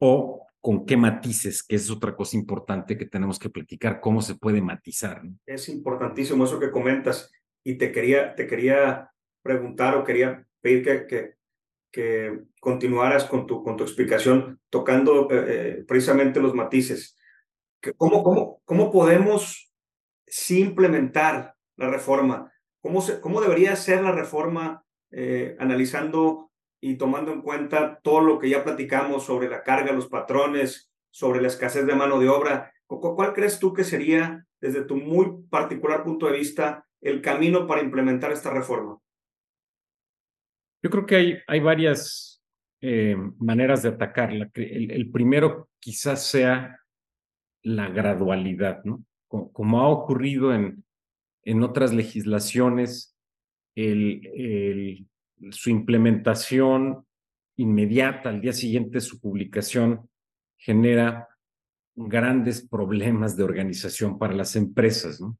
O 0.00 0.48
con 0.62 0.86
qué 0.86 0.96
matices, 0.96 1.62
que 1.64 1.74
es 1.74 1.90
otra 1.90 2.14
cosa 2.14 2.36
importante 2.36 2.96
que 2.96 3.06
tenemos 3.06 3.38
que 3.38 3.50
platicar, 3.50 4.00
cómo 4.00 4.22
se 4.22 4.36
puede 4.36 4.62
matizar. 4.62 5.20
Es 5.44 5.68
importantísimo 5.68 6.44
eso 6.44 6.60
que 6.60 6.70
comentas 6.70 7.32
y 7.64 7.74
te 7.74 7.90
quería, 7.90 8.36
te 8.36 8.46
quería 8.46 9.10
preguntar 9.42 9.96
o 9.96 10.04
quería 10.04 10.46
pedir 10.60 10.84
que, 10.84 11.06
que, 11.08 11.34
que 11.90 12.44
continuaras 12.60 13.24
con 13.24 13.44
tu, 13.48 13.64
con 13.64 13.76
tu 13.76 13.82
explicación 13.82 14.60
tocando 14.70 15.28
eh, 15.32 15.44
eh, 15.48 15.84
precisamente 15.86 16.40
los 16.40 16.54
matices. 16.54 17.18
¿Cómo, 17.96 18.22
cómo, 18.22 18.62
¿Cómo 18.64 18.92
podemos 18.92 19.74
implementar 20.48 21.56
la 21.76 21.90
reforma? 21.90 22.52
¿Cómo, 22.80 23.02
se, 23.02 23.20
cómo 23.20 23.40
debería 23.40 23.74
ser 23.74 24.04
la 24.04 24.12
reforma 24.12 24.84
eh, 25.10 25.56
analizando 25.58 26.51
y 26.84 26.96
tomando 26.96 27.32
en 27.32 27.42
cuenta 27.42 28.00
todo 28.02 28.20
lo 28.20 28.40
que 28.40 28.50
ya 28.50 28.64
platicamos 28.64 29.24
sobre 29.24 29.48
la 29.48 29.62
carga, 29.62 29.92
los 29.92 30.08
patrones, 30.08 30.92
sobre 31.10 31.40
la 31.40 31.46
escasez 31.46 31.86
de 31.86 31.94
mano 31.94 32.18
de 32.18 32.28
obra, 32.28 32.72
¿cuál 32.88 33.32
crees 33.32 33.60
tú 33.60 33.72
que 33.72 33.84
sería, 33.84 34.44
desde 34.60 34.84
tu 34.84 34.96
muy 34.96 35.44
particular 35.48 36.02
punto 36.02 36.26
de 36.26 36.38
vista, 36.38 36.84
el 37.00 37.22
camino 37.22 37.68
para 37.68 37.82
implementar 37.82 38.32
esta 38.32 38.50
reforma? 38.50 38.98
Yo 40.82 40.90
creo 40.90 41.06
que 41.06 41.14
hay, 41.14 41.38
hay 41.46 41.60
varias 41.60 42.42
eh, 42.80 43.16
maneras 43.38 43.84
de 43.84 43.90
atacarla. 43.90 44.50
El, 44.54 45.08
primero 45.12 45.68
quizás 45.78 46.26
sea 46.26 46.80
la 47.62 47.90
gradualidad, 47.90 48.82
¿no? 48.82 49.04
Como, 49.28 49.80
ha 49.80 49.88
ocurrido 49.88 50.52
en, 50.52 50.84
en 51.44 51.62
otras 51.62 51.94
legislaciones, 51.94 53.16
el 53.76 55.06
su 55.50 55.70
implementación 55.70 57.04
inmediata 57.56 58.28
al 58.28 58.40
día 58.40 58.52
siguiente 58.52 59.00
su 59.00 59.20
publicación 59.20 60.08
genera 60.56 61.28
grandes 61.94 62.66
problemas 62.66 63.36
de 63.36 63.42
organización 63.42 64.18
para 64.18 64.34
las 64.34 64.56
empresas, 64.56 65.20
¿no? 65.20 65.38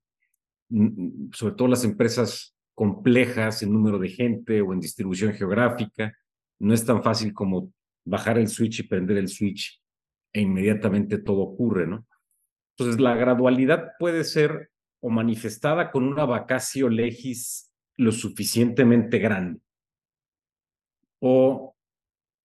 sobre 1.32 1.54
todo 1.54 1.68
las 1.68 1.84
empresas 1.84 2.56
complejas 2.74 3.62
en 3.62 3.72
número 3.72 3.98
de 3.98 4.08
gente 4.08 4.60
o 4.62 4.72
en 4.72 4.80
distribución 4.80 5.32
geográfica. 5.32 6.16
No 6.58 6.72
es 6.72 6.84
tan 6.84 7.02
fácil 7.02 7.32
como 7.32 7.72
bajar 8.04 8.38
el 8.38 8.48
switch 8.48 8.80
y 8.80 8.82
prender 8.84 9.18
el 9.18 9.28
switch 9.28 9.80
e 10.32 10.40
inmediatamente 10.40 11.18
todo 11.18 11.40
ocurre, 11.40 11.86
¿no? 11.86 12.06
Entonces, 12.76 13.00
la 13.00 13.14
gradualidad 13.14 13.92
puede 13.98 14.24
ser 14.24 14.70
o 15.00 15.10
manifestada 15.10 15.90
con 15.90 16.04
una 16.04 16.24
vacacio 16.24 16.88
legis 16.88 17.70
lo 17.96 18.12
suficientemente 18.12 19.18
grande 19.18 19.60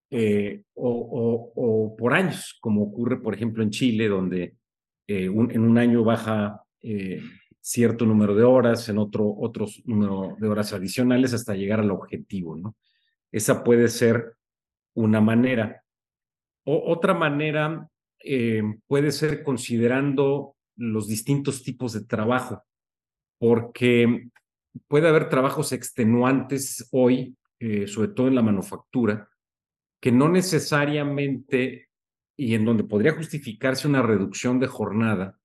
eh, 0.09 0.63
o, 0.75 0.89
o, 0.89 1.51
o, 1.55 1.95
por 1.97 2.13
años, 2.13 2.57
como 2.61 2.83
ocurre, 2.83 3.19
por 3.19 3.33
ejemplo, 3.33 3.63
en 3.63 3.71
Chile, 3.71 4.07
donde 4.07 4.55
eh, 5.07 5.25
en 5.25 5.61
un 5.61 5.77
año 5.77 6.03
baja 6.03 6.61
eh, 6.81 7.21
cierto 7.59 8.05
número 8.05 8.35
de 8.35 8.43
horas, 8.43 8.87
en 8.87 8.99
otro 8.99 9.35
otro 9.37 9.65
número 9.85 10.37
de 10.39 10.47
horas 10.47 10.73
adicionales 10.73 11.33
hasta 11.33 11.55
llegar 11.55 11.79
al 11.79 11.91
objetivo, 11.91 12.55
¿no? 12.55 12.75
Esa 13.31 13.63
puede 13.63 13.87
ser 13.89 14.35
una 14.93 15.19
manera. 15.19 15.83
O, 16.63 16.91
otra 16.91 17.13
manera 17.13 17.89
puede 18.87 19.11
ser 19.11 19.41
considerando 19.43 20.55
los 20.75 21.07
distintos 21.07 21.63
tipos 21.63 21.93
de 21.93 22.03
trabajo, 22.03 22.63
porque 23.39 24.29
puede 24.87 25.07
haber 25.07 25.29
trabajos 25.29 25.71
extenuantes 25.71 26.89
hoy 26.91 27.37
eh, 27.59 27.87
sobre 27.87 28.09
todo 28.09 28.27
en 28.27 28.35
la 28.35 28.41
manufactura, 28.41 29.29
que 30.01 30.11
no 30.11 30.29
necesariamente, 30.29 31.89
y 32.37 32.53
en 32.53 32.65
donde 32.65 32.83
podría 32.83 33.13
justificarse 33.13 33.87
una 33.87 34.01
reducción 34.01 34.59
de 34.59 34.67
jornada 34.67 35.39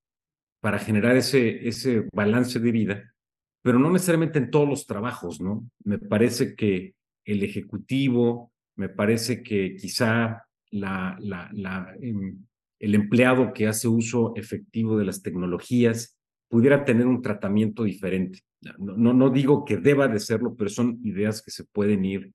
para 0.61 0.79
generar 0.79 1.17
ese, 1.17 1.67
ese 1.67 2.07
balance 2.13 2.61
de 2.61 2.71
vida, 2.71 3.15
pero 3.63 3.79
no 3.79 3.91
necesariamente 3.91 4.39
en 4.39 4.51
todos 4.51 4.69
los 4.69 4.87
trabajos, 4.87 5.41
¿no? 5.41 5.69
Me 5.85 5.99
parece 5.99 6.55
que 6.55 6.95
el 7.25 7.43
ejecutivo, 7.43 8.53
me 8.77 8.89
parece 8.89 9.43
que 9.43 9.77
quizá 9.77 10.45
em, 10.71 12.39
el 12.79 12.95
empleado 12.95 13.53
que 13.53 13.69
hace 13.69 13.89
uso 13.89 14.35
efectivo 14.37 14.99
de 14.99 15.05
las 15.05 15.23
tecnologías 15.23 16.19
pudiera 16.49 16.85
tener 16.85 17.07
un 17.07 17.23
tratamiento 17.23 17.85
diferente. 17.85 18.41
No, 18.79 19.13
no, 19.13 19.31
digo 19.31 19.65
que 19.65 19.77
deba 19.77 20.07
de 20.09 20.21
serlo, 20.21 20.55
pero 20.57 20.71
son 20.71 21.01
ideas 21.03 21.43
que 21.43 21.51
se 21.51 21.65
pueden 21.65 22.05
ir 22.05 22.33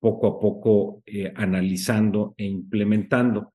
poco 0.00 0.26
a 0.26 0.40
poco 0.40 1.02
eh, 1.06 1.32
analizando 1.36 2.34
e 2.36 2.44
implementando 2.44 3.52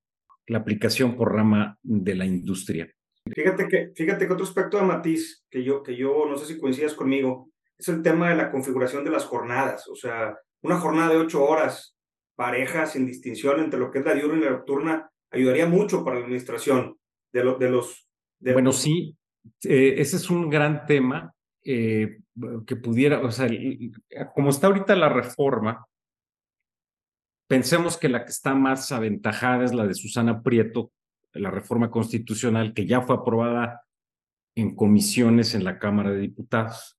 la 0.47 0.60
aplicación 0.60 1.15
por 1.15 1.34
rama 1.34 1.77
de 1.82 2.15
la 2.15 2.25
industria. 2.25 2.89
Fíjate 3.30 3.67
que, 3.67 3.91
fíjate 3.95 4.25
que 4.25 4.34
otro 4.34 4.45
aspecto 4.45 4.77
de 4.77 4.84
matiz 4.84 5.45
que 5.49 5.63
yo, 5.63 5.84
que 5.84 5.95
yo 5.95 6.25
no 6.27 6.38
sé 6.38 6.45
si 6.45 6.60
coincidas 6.60 6.93
conmigo, 6.93 7.51
es 7.77 7.88
el 7.89 8.01
tema 8.01 8.30
de 8.30 8.36
la 8.36 8.51
configuración 8.51 9.04
de 9.04 9.12
las 9.12 9.25
jornadas. 9.25 9.88
O 9.88 9.95
sea, 9.95 10.36
una 10.63 10.80
jornada 10.80 11.10
de 11.10 11.17
ocho 11.17 11.43
horas 11.43 11.95
pareja 12.36 12.86
sin 12.86 13.06
distinción 13.06 13.60
entre 13.60 13.80
lo 13.80 13.91
que 13.91 13.99
es 13.99 14.06
la 14.06 14.15
diurna 14.15 14.39
y 14.39 14.43
la 14.45 14.51
nocturna 14.51 15.12
ayudaría 15.30 15.67
mucho 15.67 16.04
para 16.04 16.17
la 16.17 16.23
administración 16.23 16.97
de, 17.32 17.56
de 17.60 17.69
los... 17.69 18.08
Bueno, 18.39 18.71
sí, 18.71 19.15
eh, 19.63 19.95
ese 19.97 20.17
es 20.17 20.30
un 20.30 20.49
gran 20.49 20.86
tema 20.86 21.34
eh, 21.63 22.19
que 22.65 22.76
pudiera, 22.76 23.19
o 23.19 23.32
sea, 23.32 23.47
como 24.34 24.50
está 24.50 24.67
ahorita 24.67 24.95
la 24.95 25.10
reforma, 25.10 25.86
pensemos 27.47 27.97
que 27.97 28.10
la 28.10 28.24
que 28.24 28.32
está 28.32 28.56
más 28.56 28.91
aventajada 28.91 29.65
es 29.65 29.74
la 29.74 29.86
de 29.86 29.93
Susana 29.93 30.41
Prieto, 30.41 30.91
la 31.34 31.52
reforma 31.52 31.91
constitucional 31.91 32.74
que 32.74 32.86
ya 32.86 33.02
fue 33.02 33.15
aprobada 33.15 33.84
en 34.56 34.76
comisiones 34.76 35.54
en 35.56 35.63
la 35.63 35.80
Cámara 35.80 36.12
de 36.12 36.19
Diputados. 36.19 36.97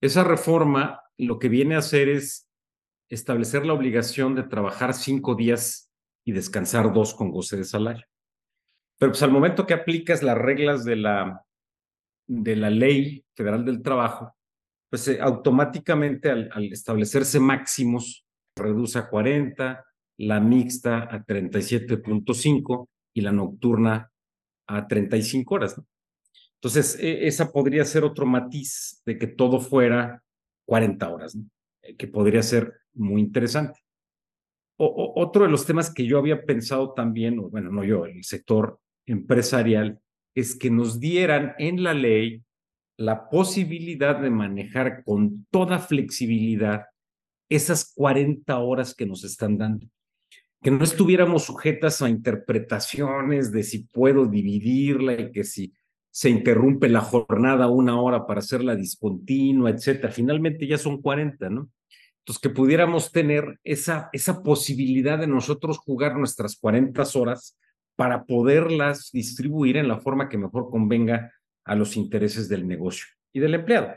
Esa 0.00 0.24
reforma 0.24 1.02
lo 1.16 1.38
que 1.38 1.48
viene 1.48 1.74
a 1.74 1.78
hacer 1.78 2.08
es 2.08 2.48
establecer 3.08 3.64
la 3.66 3.72
obligación 3.72 4.34
de 4.34 4.42
trabajar 4.42 4.94
cinco 4.94 5.34
días 5.34 5.90
y 6.24 6.32
descansar 6.32 6.92
dos 6.92 7.14
con 7.14 7.30
goce 7.30 7.56
de 7.56 7.64
salario. 7.64 8.04
Pero 8.98 9.12
pues 9.12 9.22
al 9.22 9.30
momento 9.30 9.66
que 9.66 9.74
aplicas 9.74 10.22
las 10.22 10.36
reglas 10.36 10.84
de 10.84 10.96
la, 10.96 11.45
de 12.26 12.56
la 12.56 12.70
ley 12.70 13.24
federal 13.34 13.64
del 13.64 13.82
trabajo, 13.82 14.34
pues 14.90 15.08
eh, 15.08 15.18
automáticamente 15.20 16.30
al, 16.30 16.72
establecerse 16.72 17.40
máximos, 17.40 18.26
reduce 18.56 18.98
a 18.98 19.08
40, 19.08 19.84
la 20.18 20.40
mixta 20.40 21.02
a 21.02 21.24
37.5 21.24 22.88
y 23.14 23.20
la 23.20 23.32
nocturna 23.32 24.10
a 24.66 24.86
35 24.86 25.54
horas. 25.54 25.80
Entonces, 26.54 26.98
e, 27.00 27.26
esa 27.26 27.52
podría 27.52 27.84
ser 27.84 28.04
otro 28.04 28.26
matiz 28.26 29.02
de 29.04 29.18
que 29.18 29.26
todo 29.26 29.60
fuera 29.60 30.22
40 30.66 31.08
horas. 31.10 31.38
Eh, 31.86 31.96
que 31.96 32.06
podría 32.06 32.42
ser 32.42 32.74
muy 32.94 33.20
interesante. 33.20 33.80
O, 34.78 35.14
otro 35.16 35.44
de 35.44 35.50
los 35.50 35.64
temas 35.64 35.92
que 35.92 36.06
yo 36.06 36.18
había 36.18 36.44
pensado 36.44 36.92
también, 36.92 37.38
o 37.38 37.48
bueno, 37.48 37.70
no 37.70 37.84
yo, 37.84 38.04
el 38.06 38.24
sector 38.24 38.78
empresarial, 39.06 40.00
es 40.36 40.54
que 40.54 40.70
nos 40.70 41.00
dieran 41.00 41.54
en 41.58 41.82
la 41.82 41.94
ley 41.94 42.44
la 42.98 43.28
posibilidad 43.28 44.20
de 44.20 44.30
manejar 44.30 45.02
con 45.02 45.46
toda 45.50 45.78
flexibilidad 45.78 46.84
esas 47.48 47.92
40 47.94 48.58
horas 48.58 48.94
que 48.94 49.06
nos 49.06 49.24
están 49.24 49.56
dando. 49.56 49.86
Que 50.62 50.70
no 50.70 50.84
estuviéramos 50.84 51.44
sujetas 51.44 52.02
a 52.02 52.10
interpretaciones 52.10 53.50
de 53.50 53.62
si 53.62 53.84
puedo 53.84 54.26
dividirla 54.26 55.14
y 55.14 55.32
que 55.32 55.44
si 55.44 55.72
se 56.10 56.28
interrumpe 56.30 56.88
la 56.88 57.00
jornada 57.00 57.68
una 57.68 58.00
hora 58.00 58.26
para 58.26 58.40
hacerla 58.40 58.76
discontinua, 58.76 59.70
etcétera. 59.70 60.12
Finalmente 60.12 60.66
ya 60.66 60.78
son 60.78 61.00
40, 61.00 61.48
¿no? 61.50 61.70
Entonces, 62.20 62.42
que 62.42 62.50
pudiéramos 62.50 63.12
tener 63.12 63.58
esa, 63.62 64.10
esa 64.12 64.42
posibilidad 64.42 65.18
de 65.18 65.28
nosotros 65.28 65.78
jugar 65.78 66.16
nuestras 66.16 66.56
40 66.56 67.02
horas 67.14 67.56
para 67.96 68.24
poderlas 68.24 69.10
distribuir 69.12 69.76
en 69.76 69.88
la 69.88 69.98
forma 69.98 70.28
que 70.28 70.38
mejor 70.38 70.70
convenga 70.70 71.32
a 71.64 71.74
los 71.74 71.96
intereses 71.96 72.48
del 72.48 72.66
negocio 72.68 73.06
y 73.32 73.40
del 73.40 73.54
empleado. 73.54 73.94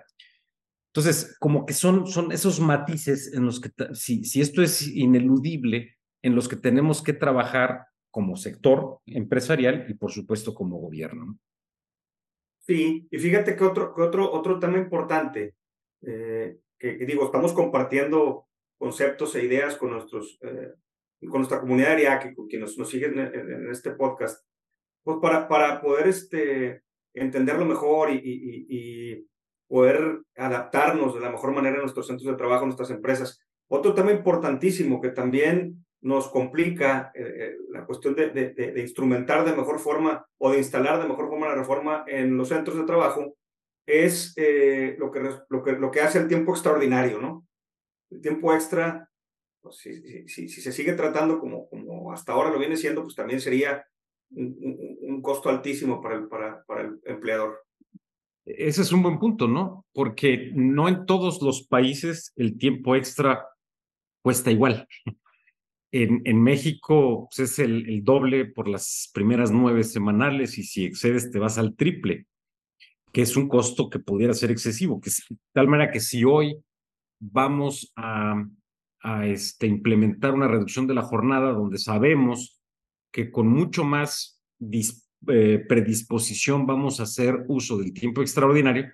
Entonces, 0.94 1.38
como 1.40 1.66
que 1.66 1.74
son, 1.74 2.08
son 2.08 2.32
esos 2.32 2.60
matices 2.60 3.34
en 3.34 3.46
los 3.46 3.60
que, 3.60 3.70
si, 3.94 4.24
si 4.24 4.42
esto 4.42 4.64
es 4.64 4.88
ineludible, 4.88 5.98
en 6.24 6.36
los 6.36 6.48
que 6.50 6.56
tenemos 6.56 7.04
que 7.04 7.14
trabajar 7.14 7.86
como 8.12 8.36
sector 8.36 9.00
empresarial 9.06 9.86
y, 9.88 9.94
por 9.94 10.12
supuesto, 10.12 10.54
como 10.54 10.78
gobierno. 10.78 11.38
Sí, 12.60 13.08
y 13.10 13.18
fíjate 13.18 13.56
que 13.56 13.64
otro, 13.64 13.94
que 13.94 14.02
otro, 14.02 14.32
otro 14.32 14.60
tema 14.60 14.78
importante 14.78 15.56
eh, 16.02 16.60
que, 16.78 16.94
digo, 17.06 17.26
estamos 17.26 17.54
compartiendo 17.54 18.48
conceptos 18.78 19.36
e 19.36 19.46
ideas 19.46 19.76
con, 19.76 19.92
nuestros, 19.92 20.40
eh, 20.42 20.74
con 21.28 21.42
nuestra 21.42 21.60
comunidad 21.60 21.98
y 21.98 22.34
con 22.34 22.48
quienes 22.48 22.78
nos 22.78 22.90
siguen 22.90 23.20
en, 23.20 23.70
este 23.70 23.92
podcast, 23.92 24.46
pues 25.04 25.18
para, 25.22 25.48
para 25.48 25.82
poder 25.82 26.08
este, 26.08 26.84
entenderlo 27.14 27.66
mejor 27.66 28.10
y, 28.12 29.26
poder 29.68 30.22
adaptarnos 30.36 31.14
de 31.14 31.20
la 31.20 31.30
mejor 31.30 31.52
manera 31.54 31.78
a 31.78 31.82
nuestros 31.82 32.08
centros 32.08 32.28
de 32.28 32.36
trabajo, 32.36 32.64
a 32.64 32.66
nuestras 32.66 32.90
empresas. 32.90 33.40
Otro 33.68 33.94
tema 33.94 34.12
importantísimo 34.12 35.00
que 35.00 35.10
también 35.10 35.86
nos 36.02 36.28
complica 36.30 37.12
eh, 37.14 37.22
eh, 37.22 37.56
la 37.70 37.86
cuestión 37.86 38.16
de, 38.16 38.32
de, 38.32 38.50
de, 38.52 38.82
instrumentar 38.82 39.46
de 39.46 39.56
mejor 39.56 39.78
forma 39.78 40.26
o 40.40 40.50
de 40.50 40.58
instalar 40.58 41.00
de 41.00 41.08
mejor 41.08 41.30
forma 41.30 41.50
la 41.50 41.54
reforma 41.54 42.04
en 42.08 42.36
los 42.36 42.48
centros 42.48 42.78
de 42.78 42.86
trabajo 42.86 43.36
es 43.90 44.34
eh, 44.38 44.96
lo, 45.00 45.12
que, 45.12 45.20
lo, 45.50 45.64
que, 45.64 45.72
lo 45.74 45.92
que 45.92 46.02
hace 46.02 46.20
el 46.20 46.28
tiempo 46.28 46.52
extraordinario, 46.52 47.20
¿no? 47.20 47.46
El 48.12 48.22
tiempo 48.22 48.54
extra, 48.54 49.10
pues, 49.62 49.78
si, 49.78 50.28
si, 50.28 50.50
si, 50.50 50.62
se 50.62 50.72
sigue 50.72 50.94
tratando 50.94 51.40
como, 51.40 51.68
como 51.70 52.12
hasta 52.12 52.34
ahora 52.34 52.52
lo 52.52 52.60
viene 52.60 52.78
siendo, 52.78 53.04
pues 53.04 53.16
también 53.16 53.40
sería 53.42 53.86
un, 54.32 54.98
un, 55.02 55.22
costo 55.22 55.50
altísimo 55.50 56.02
para 56.02 56.16
el, 56.16 56.28
para, 56.28 56.64
para 56.66 56.82
el 56.82 57.00
empleador. 57.06 57.66
Ese 58.46 58.82
es 58.82 58.92
un 58.92 59.04
buen 59.04 59.20
punto, 59.20 59.48
¿no? 59.48 59.86
Porque 59.94 60.52
no 60.56 60.88
en 60.88 61.06
todos 61.06 61.42
los 61.42 61.68
países 61.68 62.34
el 62.36 62.58
tiempo 62.58 62.96
extra 62.96 63.46
cuesta 64.22 64.52
igual. 64.52 64.88
En, 65.92 66.22
en 66.26 66.40
México 66.44 67.28
pues, 67.36 67.50
es 67.50 67.58
el, 67.58 67.90
el, 67.90 68.04
doble 68.04 68.46
por 68.46 68.68
las 68.68 69.10
primeras 69.12 69.50
nueve 69.50 69.84
semanales 69.84 70.60
y 70.60 70.64
si 70.64 70.86
excedes 70.86 71.32
te 71.32 71.40
vas 71.40 71.58
al 71.58 71.76
triple 71.76 72.28
que 73.12 73.22
es 73.22 73.36
un 73.36 73.48
costo 73.48 73.90
que 73.90 74.00
pudiera 74.00 74.34
ser 74.34 74.52
excesivo, 74.52 75.02
que 75.02 75.10
de 75.10 75.38
tal 75.54 75.68
manera 75.68 75.92
que 75.92 76.00
si 76.00 76.24
hoy 76.24 76.56
vamos 77.20 77.92
a, 77.96 78.46
a 79.02 79.26
este, 79.28 79.68
implementar 79.68 80.34
una 80.34 80.48
reducción 80.48 80.88
de 80.88 80.94
la 80.94 81.02
jornada 81.02 81.52
donde 81.52 81.78
sabemos 81.78 82.62
que 83.12 83.32
con 83.32 83.48
mucho 83.48 83.84
más 83.84 84.42
eh, 85.28 85.66
predisposición 85.68 86.66
vamos 86.66 87.00
a 87.00 87.04
hacer 87.04 87.46
uso 87.48 87.78
del 87.78 87.94
tiempo 87.94 88.22
extraordinario, 88.22 88.92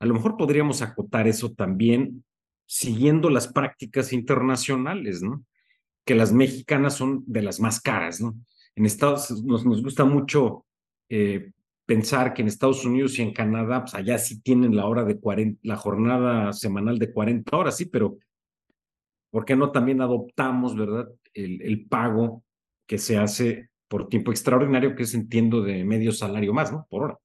a 0.00 0.06
lo 0.06 0.14
mejor 0.14 0.36
podríamos 0.36 0.80
acotar 0.82 1.26
eso 1.26 1.52
también 1.52 2.24
siguiendo 2.66 3.30
las 3.30 3.48
prácticas 3.48 4.12
internacionales, 4.12 5.22
¿no? 5.22 5.44
Que 6.04 6.14
las 6.14 6.32
mexicanas 6.32 6.94
son 6.94 7.24
de 7.26 7.42
las 7.42 7.60
más 7.60 7.80
caras, 7.80 8.20
¿no? 8.20 8.36
En 8.76 8.86
Estados 8.86 9.42
nos, 9.42 9.66
nos 9.66 9.82
gusta 9.82 10.04
mucho 10.04 10.66
eh, 11.08 11.50
pensar 11.86 12.34
que 12.34 12.42
en 12.42 12.48
Estados 12.48 12.84
Unidos 12.84 13.18
y 13.18 13.22
en 13.22 13.32
Canadá, 13.32 13.80
pues 13.80 13.94
allá 13.94 14.18
sí 14.18 14.40
tienen 14.42 14.76
la 14.76 14.86
hora 14.86 15.04
de 15.04 15.18
40, 15.18 15.60
la 15.62 15.76
jornada 15.76 16.52
semanal 16.52 16.98
de 16.98 17.12
40 17.12 17.56
horas, 17.56 17.76
sí, 17.76 17.86
pero 17.86 18.18
¿por 19.30 19.44
qué 19.44 19.56
no 19.56 19.70
también 19.70 20.00
adoptamos, 20.00 20.76
verdad, 20.76 21.08
el, 21.34 21.62
el 21.62 21.86
pago 21.86 22.44
que 22.86 22.98
se 22.98 23.18
hace 23.18 23.70
por 23.88 24.08
tiempo 24.08 24.30
extraordinario, 24.30 24.94
que 24.94 25.04
es, 25.04 25.14
entiendo, 25.14 25.62
de 25.62 25.84
medio 25.84 26.12
salario 26.12 26.52
más, 26.52 26.72
¿no? 26.72 26.86
Por 26.90 27.04
hora. 27.04 27.18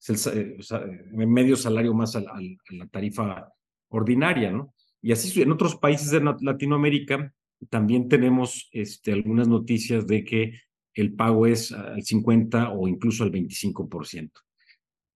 Es 0.00 0.26
el 0.26 0.38
eh, 0.38 0.62
sea, 0.62 0.82
medio 1.12 1.56
salario 1.56 1.94
más 1.94 2.16
a 2.16 2.20
la, 2.20 2.32
la 2.70 2.86
tarifa 2.88 3.48
ordinaria, 3.88 4.50
¿no? 4.50 4.74
Y 5.02 5.12
así 5.12 5.40
en 5.40 5.52
otros 5.52 5.76
países 5.76 6.10
de 6.10 6.20
Latinoamérica 6.40 7.32
también 7.68 8.08
tenemos 8.08 8.68
este, 8.72 9.12
algunas 9.12 9.48
noticias 9.48 10.06
de 10.06 10.24
que 10.24 10.60
el 10.94 11.14
pago 11.14 11.46
es 11.46 11.72
al 11.72 12.02
50 12.02 12.70
o 12.70 12.88
incluso 12.88 13.24
al 13.24 13.32
25%. 13.32 14.30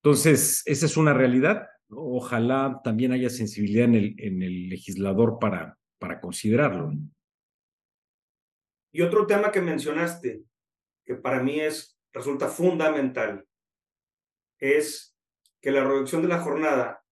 Entonces, 0.02 0.62
esa 0.66 0.86
es 0.86 0.96
una 0.96 1.12
realidad. 1.12 1.66
Ojalá 1.88 2.80
también 2.84 3.12
haya 3.12 3.30
sensibilidad 3.30 3.86
en 3.86 3.94
el, 3.94 4.14
en 4.18 4.42
el 4.42 4.68
legislador 4.68 5.38
para, 5.40 5.78
para 6.04 6.20
considerarlo. 6.20 6.92
Y 8.92 9.00
otro 9.00 9.26
tema 9.26 9.50
que 9.50 9.62
mencionaste, 9.62 10.44
que 11.02 11.14
para 11.14 11.42
mí 11.42 11.60
es, 11.60 11.98
resulta 12.12 12.48
fundamental, 12.48 13.46
es 14.58 15.16
que 15.62 15.70
la 15.70 15.82
reducción 15.82 16.20
de 16.20 16.28
la 16.28 16.40
jornada 16.40 17.02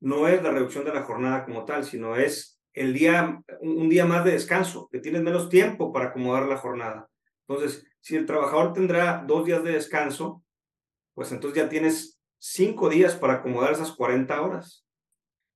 no 0.00 0.28
es 0.28 0.42
la 0.42 0.50
reducción 0.50 0.84
de 0.84 0.92
la 0.92 1.04
jornada 1.04 1.46
como 1.46 1.64
tal, 1.64 1.84
sino 1.84 2.16
es 2.16 2.60
el 2.74 2.92
día, 2.92 3.42
un 3.62 3.88
día 3.88 4.04
más 4.04 4.26
de 4.26 4.32
descanso, 4.32 4.90
que 4.92 5.00
tienes 5.00 5.22
menos 5.22 5.48
tiempo 5.48 5.90
para 5.90 6.08
acomodar 6.08 6.44
la 6.44 6.58
jornada. 6.58 7.08
Entonces, 7.46 7.86
si 8.00 8.14
el 8.14 8.26
trabajador 8.26 8.74
tendrá 8.74 9.24
dos 9.26 9.46
días 9.46 9.64
de 9.64 9.72
descanso, 9.72 10.44
pues 11.14 11.32
entonces 11.32 11.62
ya 11.62 11.70
tienes 11.70 12.20
cinco 12.36 12.90
días 12.90 13.16
para 13.16 13.36
acomodar 13.36 13.72
esas 13.72 13.92
40 13.92 14.38
horas. 14.42 14.86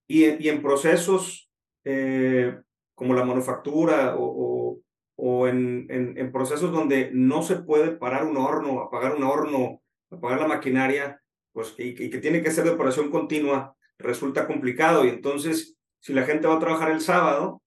Y, 0.08 0.24
y 0.42 0.48
en 0.48 0.62
procesos 0.62 1.51
eh, 1.84 2.60
como 2.94 3.14
la 3.14 3.24
manufactura 3.24 4.16
o, 4.16 4.78
o, 5.16 5.48
en, 5.48 5.86
en, 5.90 6.32
procesos 6.32 6.72
donde 6.72 7.10
no 7.12 7.42
se 7.42 7.56
puede 7.56 7.92
parar 7.92 8.24
un 8.24 8.36
horno, 8.36 8.80
apagar 8.80 9.14
un 9.16 9.24
horno, 9.24 9.82
apagar 10.10 10.40
la 10.40 10.48
maquinaria, 10.48 11.20
pues 11.52 11.74
y, 11.78 11.88
y 11.88 12.10
que 12.10 12.18
tiene 12.18 12.42
que 12.42 12.50
ser 12.50 12.64
de 12.64 12.70
operación 12.70 13.10
continua, 13.10 13.76
resulta 13.98 14.46
complicado. 14.46 15.04
Y 15.04 15.08
entonces, 15.08 15.76
si 16.00 16.12
la 16.12 16.24
gente 16.24 16.48
va 16.48 16.54
a 16.56 16.60
trabajar 16.60 16.90
el 16.90 17.00
sábado, 17.00 17.62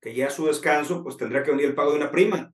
que 0.00 0.14
ya 0.14 0.30
su 0.30 0.46
descanso, 0.46 1.02
pues 1.02 1.16
tendrá 1.16 1.42
que 1.42 1.50
venir 1.50 1.66
el 1.66 1.74
pago 1.74 1.92
de 1.92 1.98
una 1.98 2.10
prima. 2.10 2.52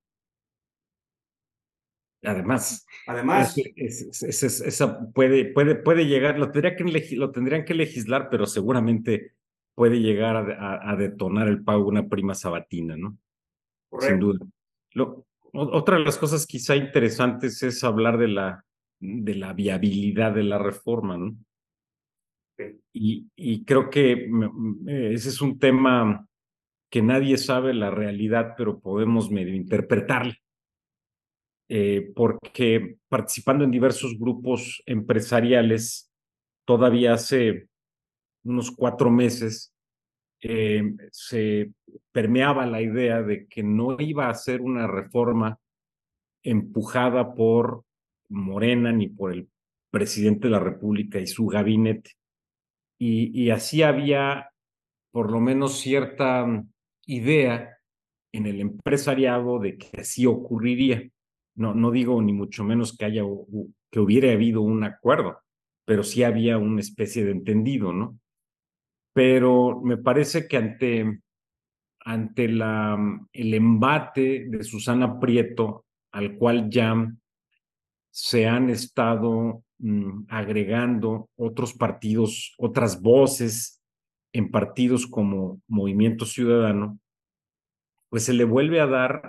Además, 2.23 2.85
además, 3.07 3.55
esa 3.77 5.01
puede, 5.13 5.53
puede, 5.53 5.77
puede 5.77 6.07
llegar, 6.07 6.39
lo, 6.39 6.51
tendría 6.51 6.75
que, 6.75 6.85
lo 7.15 7.31
tendrían 7.31 7.65
que 7.65 7.75
legislar, 7.75 8.29
pero 8.31 8.47
seguramente 8.47 9.35
puede 9.77 10.01
llegar 10.01 10.37
a, 10.37 10.91
a, 10.91 10.97
detonar 10.97 11.47
el 11.47 11.63
pago 11.63 11.85
de 11.85 11.89
una 11.91 12.09
prima 12.09 12.35
sabatina, 12.35 12.97
¿no? 12.97 13.17
sin 14.01 14.19
duda. 14.19 14.45
otra 15.53 15.99
de 15.99 16.05
las 16.05 16.19
cosas 16.19 16.47
quizá 16.47 16.75
interesantes 16.75 17.63
es 17.63 17.85
hablar 17.85 18.19
de 18.19 18.29
la, 18.29 18.65
de 18.99 19.35
la 19.35 19.53
viabilidad 19.53 20.33
de 20.33 20.43
la 20.43 20.59
reforma, 20.59 21.17
¿no? 21.17 21.37
Y, 22.93 23.27
y 23.37 23.65
creo 23.65 23.91
que 23.91 24.29
ese 24.87 25.29
es 25.29 25.43
un 25.43 25.59
tema 25.59 26.27
que 26.91 27.03
nadie 27.03 27.37
sabe 27.37 27.75
la 27.75 27.91
realidad, 27.91 28.55
pero 28.57 28.81
podemos 28.81 29.31
medio 29.31 29.55
interpretarle. 29.55 30.41
Eh, 31.69 32.13
porque 32.15 32.97
participando 33.09 33.65
en 33.65 33.73
diversos 33.73 34.19
grupos 34.19 34.83
empresariales, 34.87 36.11
todavía 36.65 37.15
hace 37.15 37.69
unos 38.47 38.71
cuatro 38.71 39.11
meses, 39.11 39.75
eh, 40.41 40.83
se 41.11 41.73
permeaba 42.13 42.67
la 42.67 42.81
idea 42.81 43.23
de 43.23 43.47
que 43.47 43.63
no 43.63 43.97
iba 43.99 44.29
a 44.29 44.35
ser 44.35 44.61
una 44.61 44.87
reforma 44.87 45.59
empujada 46.43 47.35
por 47.35 47.85
Morena 48.29 48.93
ni 48.93 49.09
por 49.09 49.33
el 49.33 49.49
presidente 49.91 50.49
de 50.49 50.53
la 50.53 50.61
República 50.61 51.19
y 51.19 51.27
su 51.27 51.47
gabinete. 51.47 52.13
Y, 52.99 53.31
y 53.39 53.51
así 53.51 53.83
había 53.83 54.51
por 55.11 55.33
lo 55.33 55.41
menos 55.41 55.81
cierta 55.81 56.47
idea 57.07 57.79
en 58.33 58.47
el 58.47 58.61
empresariado 58.61 59.59
de 59.59 59.79
que 59.79 60.01
así 60.01 60.27
ocurriría. 60.27 61.09
No, 61.55 61.75
no 61.75 61.91
digo 61.91 62.21
ni 62.21 62.35
mucho 62.35 62.65
menos 62.65 62.97
que 62.97 63.07
haya 63.07 63.23
que 63.91 64.01
hubiera 64.01 64.31
habido 64.31 64.61
un 64.61 64.85
acuerdo, 64.85 65.39
pero 65.87 66.03
sí 66.03 66.23
había 66.23 66.59
una 66.59 66.81
especie 66.81 67.25
de 67.25 67.31
entendido, 67.31 67.93
¿no? 67.93 68.19
Pero 69.17 69.81
me 69.81 69.97
parece 69.97 70.47
que 70.47 70.59
ante, 70.59 71.21
ante 72.05 72.49
la, 72.49 72.99
el 73.33 73.55
embate 73.55 74.45
de 74.47 74.63
Susana 74.63 75.19
Prieto, 75.19 75.87
al 76.13 76.37
cual 76.37 76.69
ya 76.69 77.11
se 78.11 78.47
han 78.47 78.69
estado 78.69 79.65
mm, 79.79 80.25
agregando 80.29 81.31
otros 81.37 81.73
partidos, 81.73 82.53
otras 82.59 83.01
voces 83.01 83.81
en 84.35 84.51
partidos 84.51 85.07
como 85.07 85.63
Movimiento 85.67 86.27
Ciudadano, 86.27 86.99
pues 88.11 88.25
se 88.25 88.35
le 88.35 88.45
vuelve 88.45 88.83
a 88.83 88.87
dar 88.87 89.23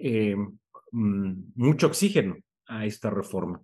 eh, 0.00 0.36
mm, 0.90 1.32
mucho 1.54 1.88
oxígeno 1.88 2.38
a 2.66 2.86
esta 2.86 3.10
reforma. 3.10 3.60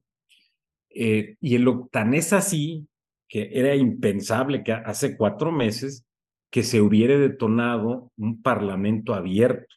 Eh, 0.91 1.37
y 1.41 1.57
lo, 1.57 1.89
tan 1.91 2.13
es 2.13 2.35
así 2.35 2.87
que 3.31 3.49
era 3.53 3.77
impensable 3.77 4.65
que 4.65 4.73
hace 4.73 5.17
cuatro 5.17 5.53
meses 5.53 6.05
que 6.51 6.65
se 6.65 6.81
hubiera 6.81 7.17
detonado 7.17 8.11
un 8.17 8.43
parlamento 8.43 9.15
abierto 9.15 9.77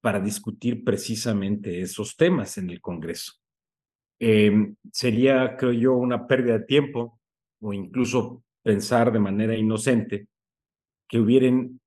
para 0.00 0.20
discutir 0.20 0.84
precisamente 0.84 1.80
esos 1.80 2.16
temas 2.16 2.56
en 2.58 2.70
el 2.70 2.80
Congreso. 2.80 3.32
Em, 4.20 4.76
sería, 4.92 5.56
creo 5.56 5.72
yo, 5.72 5.94
una 5.94 6.28
pérdida 6.28 6.58
de 6.60 6.64
tiempo 6.64 7.20
o 7.60 7.72
incluso 7.72 8.44
pensar 8.62 9.12
de 9.12 9.18
manera 9.18 9.56
inocente 9.56 10.28
que 11.08 11.18
hubieran 11.18 11.80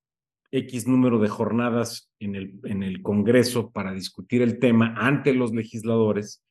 X 0.50 0.86
número 0.86 1.18
de 1.18 1.28
jornadas 1.28 2.10
en 2.20 2.34
el, 2.34 2.60
en 2.64 2.82
el 2.82 3.00
Congreso 3.00 3.70
para 3.70 3.94
discutir 3.94 4.42
el 4.42 4.58
tema 4.58 4.94
ante 4.98 5.32
los 5.32 5.52
legisladores, 5.52 6.42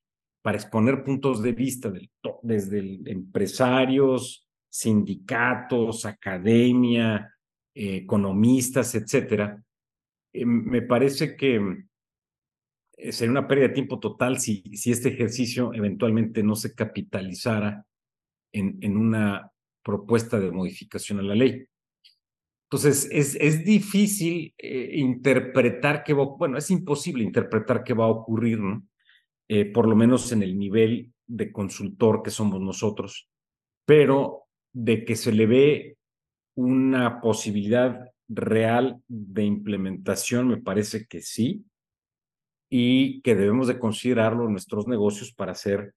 para 0.46 0.60
exponer 0.60 1.04
puntos 1.04 1.42
de 1.42 1.54
vista 1.54 1.92
desde 2.44 3.00
empresarios, 3.10 4.48
sindicatos, 4.70 6.06
academia, 6.06 7.34
eh, 7.74 7.96
economistas, 7.96 8.94
etcétera. 8.94 9.60
Eh, 10.32 10.46
me 10.46 10.84
parece 10.84 11.36
que 11.36 11.86
eh, 12.96 13.12
sería 13.12 13.32
una 13.32 13.48
pérdida 13.48 13.70
de 13.70 13.74
tiempo 13.74 14.00
total 14.00 14.38
si, 14.38 14.62
este 14.86 15.10
ejercicio 15.10 15.74
eventualmente 15.74 16.44
no 16.44 16.56
se 16.56 16.76
capitalizara 16.76 17.84
en, 18.54 18.96
una 18.96 19.52
propuesta 19.84 20.40
de 20.40 20.52
modificación 20.52 21.22
a 21.22 21.24
la 21.24 21.34
ley. 21.34 21.66
Entonces, 22.70 23.10
es, 23.12 23.66
difícil 23.66 24.54
interpretar 24.60 26.04
qué 26.04 26.14
va, 26.14 26.26
bueno, 26.38 26.60
es 26.60 26.70
imposible 26.70 27.24
interpretar 27.24 27.84
qué 27.84 27.96
va 27.96 28.06
a 28.06 28.10
ocurrir, 28.10 28.60
¿no? 28.60 28.88
Eh, 29.48 29.66
por 29.66 29.88
lo 29.88 29.96
menos 29.96 30.32
en 30.32 30.42
el 30.44 30.58
nivel 30.58 31.14
de 31.28 31.52
consultor 31.52 32.24
que 32.24 32.32
somos 32.32 32.62
nosotros, 32.62 33.30
pero 33.86 34.44
de 34.74 35.06
que 35.06 35.16
se 35.16 35.32
le 35.32 35.46
ve 35.46 35.98
una 36.56 37.22
posibilidad 37.22 38.12
real 38.28 39.02
de 39.08 39.44
implementación, 39.44 40.48
me 40.48 40.58
parece 40.58 41.06
que 41.06 41.22
sí, 41.22 41.64
y 42.70 43.22
que 43.22 43.36
debemos 43.36 43.68
de 43.68 43.78
considerarlo 43.78 44.46
en 44.46 44.52
nuestros 44.52 44.88
negocios 44.88 45.32
para 45.34 45.52
hacer 45.52 45.94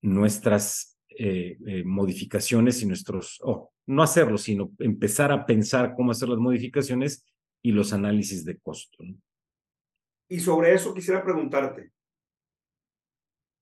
nuestras 0.00 0.98
eh, 1.10 1.58
eh, 1.66 1.84
modificaciones 1.84 2.82
y 2.82 2.86
nuestros, 2.86 3.38
oh, 3.42 3.70
no 3.86 4.02
hacerlo, 4.02 4.38
sino 4.38 4.70
empezar 4.78 5.32
a 5.32 5.44
pensar 5.44 5.94
cómo 5.94 6.12
hacer 6.12 6.28
las 6.28 6.38
modificaciones 6.38 7.26
y 7.62 7.72
los 7.72 7.92
análisis 7.92 8.44
de 8.44 8.58
costo. 8.58 9.04
Y 10.28 10.40
sobre 10.40 10.74
eso 10.74 10.94
quisiera 10.94 11.22
preguntarte, 11.22 11.92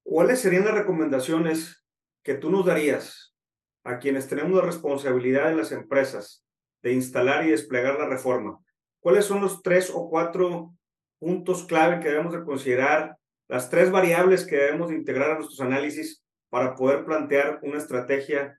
¿cuáles 0.06 0.40
serían 0.40 0.64
las 0.64 0.74
recomendaciones 0.74 1.84
que 2.22 2.34
tú 2.34 2.50
nos 2.50 2.64
darías 2.64 3.34
a 3.84 3.98
quienes 3.98 4.28
tenemos 4.28 4.52
la 4.52 4.62
responsabilidad 4.62 5.50
en 5.50 5.56
las 5.56 5.72
empresas 5.72 6.44
de 6.82 6.92
instalar 6.92 7.44
y 7.44 7.50
desplegar 7.50 7.98
la 7.98 8.08
reforma? 8.08 8.58
¿Cuáles 9.00 9.24
son 9.24 9.40
los 9.40 9.62
tres 9.62 9.90
o 9.92 10.08
cuatro 10.08 10.72
puntos 11.18 11.64
clave 11.64 12.00
que 12.00 12.08
debemos 12.08 12.32
de 12.32 12.44
considerar, 12.44 13.16
las 13.48 13.68
tres 13.68 13.90
variables 13.90 14.46
que 14.46 14.56
debemos 14.56 14.90
de 14.90 14.96
integrar 14.96 15.32
a 15.32 15.34
nuestros 15.34 15.60
análisis 15.60 16.22
para 16.50 16.74
poder 16.74 17.04
plantear 17.04 17.58
una 17.62 17.78
estrategia 17.78 18.58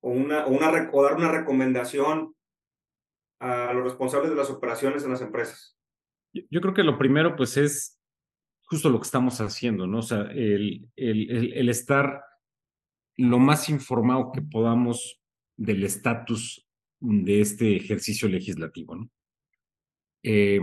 o, 0.00 0.10
una, 0.10 0.46
o, 0.46 0.50
una, 0.50 0.70
dar 0.70 1.14
una 1.14 1.30
recomendación 1.30 2.34
a 3.40 3.72
los 3.72 3.84
responsables 3.84 4.30
de 4.30 4.36
las 4.36 4.50
operaciones 4.50 5.04
en 5.04 5.10
las 5.10 5.22
empresas? 5.22 5.76
Yo 6.32 6.60
creo 6.60 6.74
que 6.74 6.82
lo 6.82 6.98
primero, 6.98 7.34
pues, 7.36 7.56
es 7.56 7.98
justo 8.72 8.88
lo 8.88 9.00
que 9.00 9.04
estamos 9.04 9.38
haciendo, 9.42 9.86
¿no? 9.86 9.98
O 9.98 10.02
sea, 10.02 10.22
el, 10.32 10.88
el, 10.96 11.68
estar 11.68 12.22
lo 13.18 13.38
más 13.38 13.68
informado 13.68 14.32
que 14.32 14.40
podamos 14.40 15.20
del 15.58 15.84
estatus 15.84 16.66
de 16.98 17.42
este 17.42 17.76
ejercicio 17.76 18.30
legislativo, 18.30 18.96
¿no? 18.96 19.10
Eh, 20.22 20.60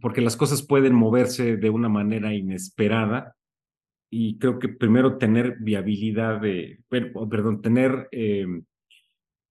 porque 0.00 0.20
las 0.20 0.36
cosas 0.36 0.66
pueden 0.66 0.96
moverse 0.96 1.56
de 1.56 1.70
una 1.70 1.88
manera 1.88 2.34
inesperada 2.34 3.36
y 4.10 4.36
creo 4.38 4.58
que 4.58 4.68
primero 4.68 5.16
tener 5.16 5.58
viabilidad 5.60 6.40
de, 6.40 6.80
perdón, 6.88 7.62
tener 7.62 8.08
eh, 8.10 8.48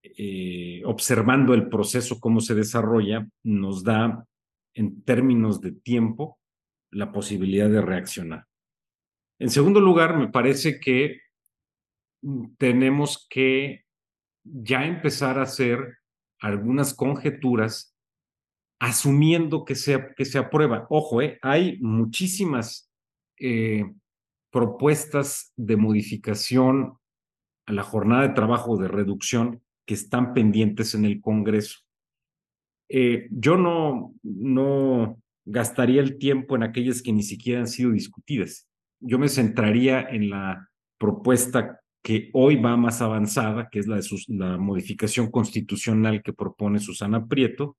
eh, 0.04 0.82
observando 0.84 1.54
el 1.54 1.70
proceso, 1.70 2.20
cómo 2.20 2.42
se 2.42 2.54
desarrolla, 2.54 3.30
nos 3.44 3.82
da 3.82 4.28
en 4.74 5.04
términos 5.04 5.62
de 5.62 5.72
tiempo 5.72 6.38
la 6.94 7.12
posibilidad 7.12 7.70
de 7.70 7.82
reaccionar. 7.82 8.46
En 9.40 9.50
segundo 9.50 9.80
lugar, 9.80 10.18
me 10.18 10.30
parece 10.30 10.80
que 10.80 11.22
tenemos 12.58 13.28
que 13.30 13.84
ya 14.44 14.86
empezar 14.86 15.40
a 15.40 15.44
hacer 15.44 15.98
algunas 16.40 16.94
conjeturas 16.94 17.96
asumiendo 18.80 19.64
que 19.64 19.76
se, 19.76 20.14
que 20.16 20.38
aprueba. 20.38 20.88
Ojo, 20.90 21.22
eh, 21.22 21.40
hay 21.42 21.80
muchísimas 21.80 22.92
eh, 23.40 23.86
propuestas 24.52 25.54
de 25.56 25.78
modificación 25.78 26.98
a 27.66 27.72
la 27.72 27.84
jornada 27.84 28.28
de 28.28 28.34
trabajo 28.34 28.78
de 28.78 28.90
reducción 28.90 29.62
que 29.86 29.94
están 29.94 30.34
pendientes 30.34 30.96
en 30.96 31.06
el 31.06 31.22
Congreso. 31.22 31.80
Eh, 32.90 33.28
yo 33.32 33.58
no, 33.58 34.14
no 34.22 35.23
gastaría 35.46 36.02
el 36.02 36.18
tiempo 36.18 36.56
en 36.56 36.64
aquellas 36.64 37.02
que 37.02 37.14
ni 37.14 37.24
siquiera 37.24 37.60
han 37.60 37.68
sido 37.68 37.92
discutidas. 37.92 38.68
Yo 39.00 39.20
me 39.20 39.30
centraría 39.30 40.02
en 40.02 40.30
la 40.30 40.70
propuesta 40.98 41.82
que 42.02 42.30
hoy 42.34 42.58
va 42.58 42.76
más 42.76 43.02
avanzada, 43.02 43.70
que 43.70 43.80
es 43.80 43.88
la 43.88 43.96
de 43.96 44.04
la 44.28 44.58
modificación 44.58 45.32
constitucional 45.32 46.22
que 46.22 46.34
propone 46.34 46.80
Susana 46.80 47.26
Prieto. 47.26 47.78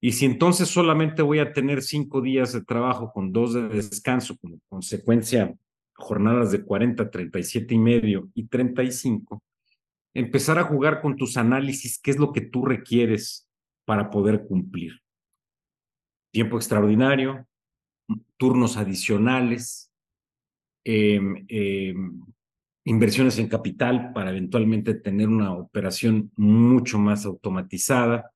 Y 0.00 0.12
si 0.12 0.24
entonces 0.24 0.68
solamente 0.68 1.20
voy 1.20 1.38
a 1.38 1.52
tener 1.52 1.82
cinco 1.82 2.22
días 2.22 2.54
de 2.54 2.64
trabajo 2.64 3.12
con 3.12 3.32
dos 3.32 3.52
de 3.52 3.68
descanso 3.68 4.36
como 4.38 4.58
consecuencia 4.68 5.54
jornadas 5.94 6.50
de 6.50 6.64
40, 6.64 7.10
37 7.10 7.74
y 7.74 7.78
medio 7.78 8.30
y 8.34 8.46
35, 8.46 9.42
empezar 10.14 10.58
a 10.58 10.64
jugar 10.64 11.02
con 11.02 11.16
tus 11.16 11.36
análisis, 11.36 12.00
qué 12.00 12.10
es 12.10 12.18
lo 12.18 12.32
que 12.32 12.40
tú 12.40 12.64
requieres 12.64 13.46
para 13.84 14.10
poder 14.10 14.46
cumplir. 14.46 15.02
Tiempo 16.32 16.56
extraordinario, 16.56 17.46
turnos 18.36 18.76
adicionales, 18.76 19.92
em, 20.84 21.44
em, 21.48 22.20
inversiones 22.84 23.38
en 23.38 23.48
capital 23.48 24.12
para 24.12 24.30
eventualmente 24.30 24.94
tener 24.94 25.28
una 25.28 25.52
operación 25.52 26.32
mucho 26.36 26.98
más 26.98 27.26
automatizada. 27.26 28.32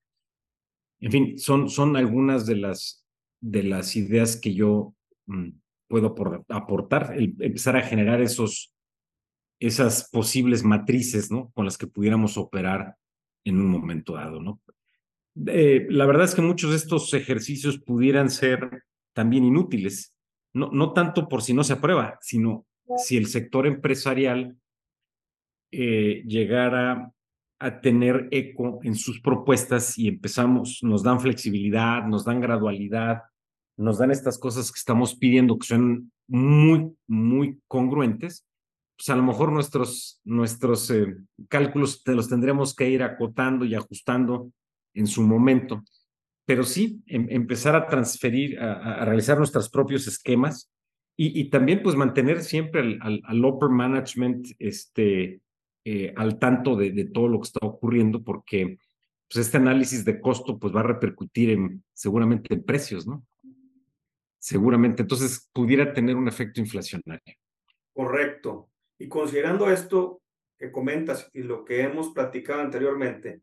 En 1.01 1.11
fin, 1.11 1.39
son, 1.39 1.69
son 1.69 1.97
algunas 1.97 2.47
de 2.47 2.57
las 2.57 3.05
de 3.45 3.63
las 3.63 3.95
ideas 3.95 4.37
que 4.37 4.55
yo 4.55 4.95
mm, 5.27 5.51
puedo 5.87 6.15
aportar, 6.49 7.15
empezar 7.19 7.77
a 7.77 7.83
generar 7.83 8.23
esos, 8.23 8.75
esas 9.61 10.09
posibles 10.11 10.65
matrices, 10.65 11.31
¿no? 11.31 11.51
Con 11.53 11.67
las 11.67 11.77
que 11.77 11.87
pudiéramos 11.87 12.39
operar 12.39 12.97
en 13.45 13.61
un 13.61 13.67
momento 13.67 14.15
dado, 14.15 14.41
¿no? 14.41 14.61
Eh, 15.47 15.87
la 15.91 16.07
verdad 16.07 16.25
es 16.25 16.35
que 16.35 16.43
muchos 16.43 16.71
de 16.71 16.77
estos 16.77 17.13
ejercicios 17.15 17.79
pudieran 17.79 18.31
ser 18.31 18.85
también 19.13 19.45
inútiles, 19.45 20.15
no, 20.53 20.71
no 20.73 20.93
tanto 20.93 21.29
por 21.29 21.43
si 21.43 21.55
no 21.55 21.65
se 21.65 21.73
aprueba, 21.73 22.19
sino 22.21 22.67
si 22.97 23.17
el 23.17 23.27
sector 23.27 23.67
empresarial 23.67 24.57
eh, 25.73 26.23
llegara 26.27 27.13
a 27.59 27.81
tener 27.81 28.29
eco 28.31 28.81
en 28.83 28.95
sus 28.95 29.21
propuestas 29.21 29.99
y 29.99 30.09
empezamos, 30.09 30.81
nos 30.83 31.03
dan 31.03 31.21
flexibilidad, 31.21 32.05
nos 32.07 32.25
dan 32.25 32.41
gradualidad, 32.41 33.23
nos 33.77 33.99
dan 33.99 34.11
estas 34.11 34.39
cosas 34.39 34.71
que 34.71 34.79
estamos 34.79 35.17
pidiendo 35.17 35.59
que 35.59 35.67
son 35.67 36.13
muy, 36.29 36.95
muy 37.07 37.61
congruentes, 37.67 38.47
pues 38.97 39.09
a 39.09 39.17
lo 39.17 39.23
mejor 39.23 39.51
nuestros, 39.51 40.21
nuestros 40.25 40.91
eh, 40.91 41.17
cálculos 41.49 42.05
te 42.05 42.15
los 42.15 42.29
tendremos 42.29 42.75
que 42.75 42.91
ir 42.91 43.03
acotando 43.03 43.65
y 43.65 43.75
ajustando 43.75 44.53
en 44.95 45.07
su 45.07 45.23
momento. 45.23 45.83
Pero 46.47 46.65
sí, 46.65 47.03
em, 47.07 47.27
empezar 47.31 47.75
a 47.77 47.87
transferir, 47.87 48.59
a, 48.61 49.05
realizar 49.05 49.39
nuestros 49.39 49.71
propios 49.71 50.07
esquemas 50.07 50.71
y, 51.17 51.49
también 51.49 51.81
pues 51.83 51.95
mantener 51.95 52.43
siempre 52.43 52.99
al, 53.01 53.45
upper 53.45 53.69
management 53.69 54.49
este, 54.59 55.41
eh, 55.85 56.13
al 56.17 56.39
tanto 56.41 56.75
de, 56.75 56.91
de, 56.91 57.05
todo 57.05 57.29
lo 57.29 57.39
que 57.39 57.47
está 57.47 57.65
ocurriendo 57.65 58.25
porque 58.25 58.79
pues 59.29 59.47
este 59.47 59.59
análisis 59.59 60.05
de 60.05 60.21
costo 60.21 60.59
pues 60.59 60.75
va 60.75 60.81
a 60.81 60.85
repercutir 60.85 61.51
en, 61.51 61.85
seguramente 61.93 62.55
en 62.55 62.65
precios, 62.65 63.07
¿no? 63.07 63.25
Seguramente, 64.39 65.03
entonces 65.03 65.49
pudiera 65.53 65.93
tener 65.93 66.17
un 66.17 66.29
efecto 66.29 66.61
inflacionario. 66.61 67.35
Correcto. 67.95 68.71
Y 68.99 69.09
considerando 69.09 69.71
esto 69.71 70.21
que 70.59 70.71
comentas 70.71 71.31
y 71.33 71.43
lo 71.43 71.65
que 71.65 71.83
hemos 71.83 72.11
platicado 72.11 72.61
anteriormente, 72.61 73.41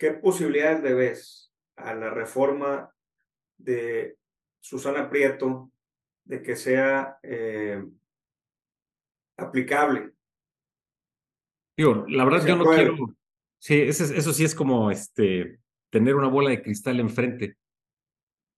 ¿qué 0.00 0.12
posibilidades 0.12 0.82
le 0.82 0.94
ves 0.94 1.52
a 1.76 1.94
la 1.94 2.08
reforma 2.08 2.90
de 3.58 4.16
Susana 4.58 5.10
Prieto 5.10 5.70
de 6.24 6.42
que 6.42 6.56
sea 6.56 7.18
eh, 7.22 7.84
aplicable? 9.36 10.12
Digo, 11.76 12.06
la 12.08 12.24
verdad 12.24 12.46
yo 12.46 12.56
no 12.56 12.64
quiero, 12.64 12.96
sí, 13.58 13.82
eso, 13.82 14.04
eso, 14.04 14.32
sí 14.32 14.44
es 14.44 14.54
como 14.54 14.90
este, 14.90 15.60
tener 15.90 16.14
una 16.14 16.28
bola 16.28 16.48
de 16.48 16.62
cristal 16.62 16.98
enfrente, 16.98 17.58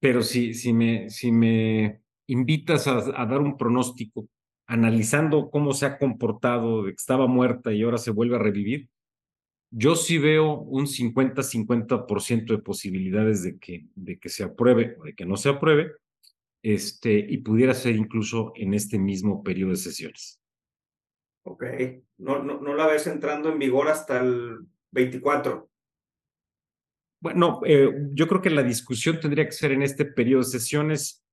pero 0.00 0.22
si, 0.22 0.54
si, 0.54 0.72
me, 0.72 1.10
si 1.10 1.32
me 1.32 2.02
invitas 2.28 2.86
a, 2.86 2.98
a 3.20 3.26
dar 3.26 3.40
un 3.40 3.56
pronóstico, 3.56 4.28
analizando 4.68 5.50
cómo 5.50 5.72
se 5.72 5.86
ha 5.86 5.98
comportado, 5.98 6.84
de 6.84 6.92
que 6.92 6.96
estaba 6.96 7.26
muerta 7.26 7.72
y 7.72 7.82
ahora 7.82 7.98
se 7.98 8.12
vuelve 8.12 8.36
a 8.36 8.40
revivir, 8.40 8.88
yo 9.74 9.96
sí 9.96 10.18
veo 10.18 10.58
un 10.58 10.86
50-50% 10.86 12.46
de 12.46 12.58
posibilidades 12.58 13.42
de 13.42 13.58
que, 13.58 13.86
de 13.94 14.18
que 14.18 14.28
se 14.28 14.44
apruebe 14.44 14.96
o 15.00 15.04
de 15.04 15.14
que 15.14 15.24
no 15.24 15.36
se 15.36 15.48
apruebe, 15.48 15.92
este, 16.62 17.18
y 17.18 17.38
pudiera 17.38 17.72
ser 17.72 17.96
incluso 17.96 18.52
en 18.54 18.74
este 18.74 18.98
mismo 18.98 19.42
periodo 19.42 19.70
de 19.70 19.76
sesiones. 19.76 20.40
Ok, 21.44 21.64
no, 22.18 22.42
no, 22.42 22.60
no 22.60 22.74
la 22.74 22.86
ves 22.86 23.06
entrando 23.06 23.50
en 23.50 23.58
vigor 23.58 23.88
hasta 23.88 24.20
el 24.20 24.58
24. 24.92 25.68
Bueno, 27.20 27.60
eh, 27.64 27.90
yo 28.12 28.28
creo 28.28 28.42
que 28.42 28.50
la 28.50 28.62
discusión 28.62 29.18
tendría 29.20 29.46
que 29.46 29.52
ser 29.52 29.72
en 29.72 29.82
este 29.82 30.04
periodo 30.04 30.42
de 30.42 30.50
sesiones 30.50 31.24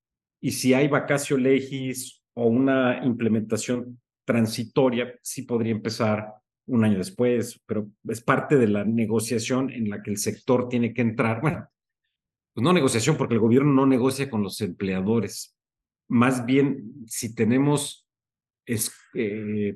y 0.42 0.52
si 0.52 0.74
hay 0.74 0.88
vacacio 0.88 1.38
legis 1.38 2.24
o 2.34 2.48
una 2.48 3.04
implementación 3.04 4.00
transitoria, 4.24 5.20
sí 5.22 5.42
podría 5.42 5.74
empezar 5.74 6.40
un 6.70 6.84
año 6.86 6.98
después, 6.98 7.62
pero 7.66 7.90
es 8.08 8.22
parte 8.22 8.58
de 8.58 8.68
la 8.68 8.86
negociación 8.86 9.70
en 9.72 9.90
la 9.90 10.02
que 10.02 10.12
el 10.12 10.18
sector 10.18 10.70
tiene 10.70 10.94
que 10.94 11.02
entrar. 11.02 11.42
Bueno, 11.42 11.68
pues 12.54 12.64
no 12.64 12.74
negociación 12.74 13.18
porque 13.18 13.34
el 13.34 13.40
gobierno 13.40 13.74
no 13.74 13.86
negocia 13.86 14.30
con 14.30 14.44
los 14.44 14.62
empleadores. 14.62 15.58
Más 16.08 16.46
bien, 16.46 17.06
si 17.08 17.36
tenemos 17.36 18.08
es, 18.66 18.92
eh, 19.14 19.76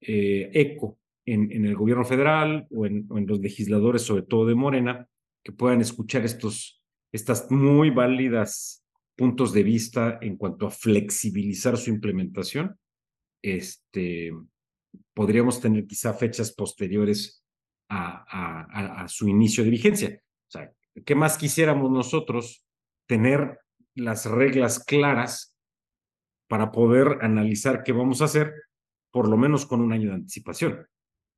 eh, 0.00 0.50
eco 0.52 0.98
en, 1.24 1.64
el 1.64 1.74
gobierno 1.74 2.04
federal 2.04 2.66
o 2.70 2.86
en, 2.86 3.06
o 3.08 3.18
en, 3.18 3.26
los 3.26 3.40
legisladores, 3.40 4.02
sobre 4.02 4.22
todo 4.22 4.46
de 4.46 4.54
Morena, 4.54 5.08
que 5.42 5.52
puedan 5.52 5.80
escuchar 5.80 6.24
estos, 6.24 6.82
estas 7.12 7.50
muy 7.50 7.90
válidas 7.90 8.84
puntos 9.16 9.52
de 9.52 9.62
vista 9.62 10.18
en 10.20 10.36
cuanto 10.36 10.66
a 10.66 10.70
flexibilizar 10.70 11.76
su 11.78 11.90
implementación, 11.90 12.78
este, 13.42 14.32
podríamos 15.14 15.60
tener 15.60 15.86
quizá 15.86 16.12
fechas 16.14 16.52
posteriores 16.52 17.42
a, 17.88 19.06
su 19.08 19.28
inicio 19.28 19.64
de 19.64 19.70
vigencia. 19.70 20.20
O 20.48 20.50
sea, 20.50 20.72
¿qué 21.04 21.14
más 21.14 21.38
quisiéramos 21.38 21.90
nosotros? 21.90 22.64
Tener 23.06 23.60
las 23.94 24.26
reglas 24.26 24.84
claras 24.84 25.56
para 26.48 26.70
poder 26.70 27.18
analizar 27.22 27.82
qué 27.82 27.92
vamos 27.92 28.20
a 28.20 28.26
hacer, 28.26 28.52
por 29.10 29.28
lo 29.28 29.36
menos 29.36 29.66
con 29.66 29.80
un 29.80 29.92
año 29.92 30.10
de 30.10 30.16
anticipación. 30.16 30.86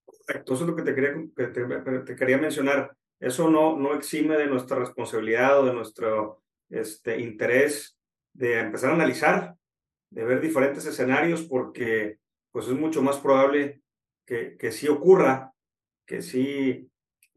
Correcto, 0.04 0.54
eso 0.54 0.64
es 0.64 0.70
lo 0.70 0.76
que 0.76 0.82
te 0.82 0.94
quería, 0.94 1.14
que 1.36 1.46
te, 1.48 2.00
te 2.00 2.16
quería 2.16 2.38
mencionar. 2.38 2.96
Eso 3.20 3.50
no, 3.50 3.76
no 3.76 3.94
exime 3.94 4.36
de 4.36 4.46
nuestra 4.46 4.78
responsabilidad 4.78 5.60
o 5.60 5.66
de 5.66 5.72
nuestro 5.72 6.42
este, 6.70 7.20
interés 7.20 7.98
de 8.32 8.60
empezar 8.60 8.90
a 8.90 8.94
analizar, 8.94 9.54
de 10.10 10.24
ver 10.24 10.40
diferentes 10.40 10.86
escenarios, 10.86 11.42
porque 11.42 12.18
pues 12.52 12.66
es 12.68 12.74
mucho 12.74 13.02
más 13.02 13.18
probable 13.18 13.82
que, 14.26 14.56
que 14.56 14.72
sí 14.72 14.88
ocurra, 14.88 15.52
que 16.06 16.22
sí 16.22 16.90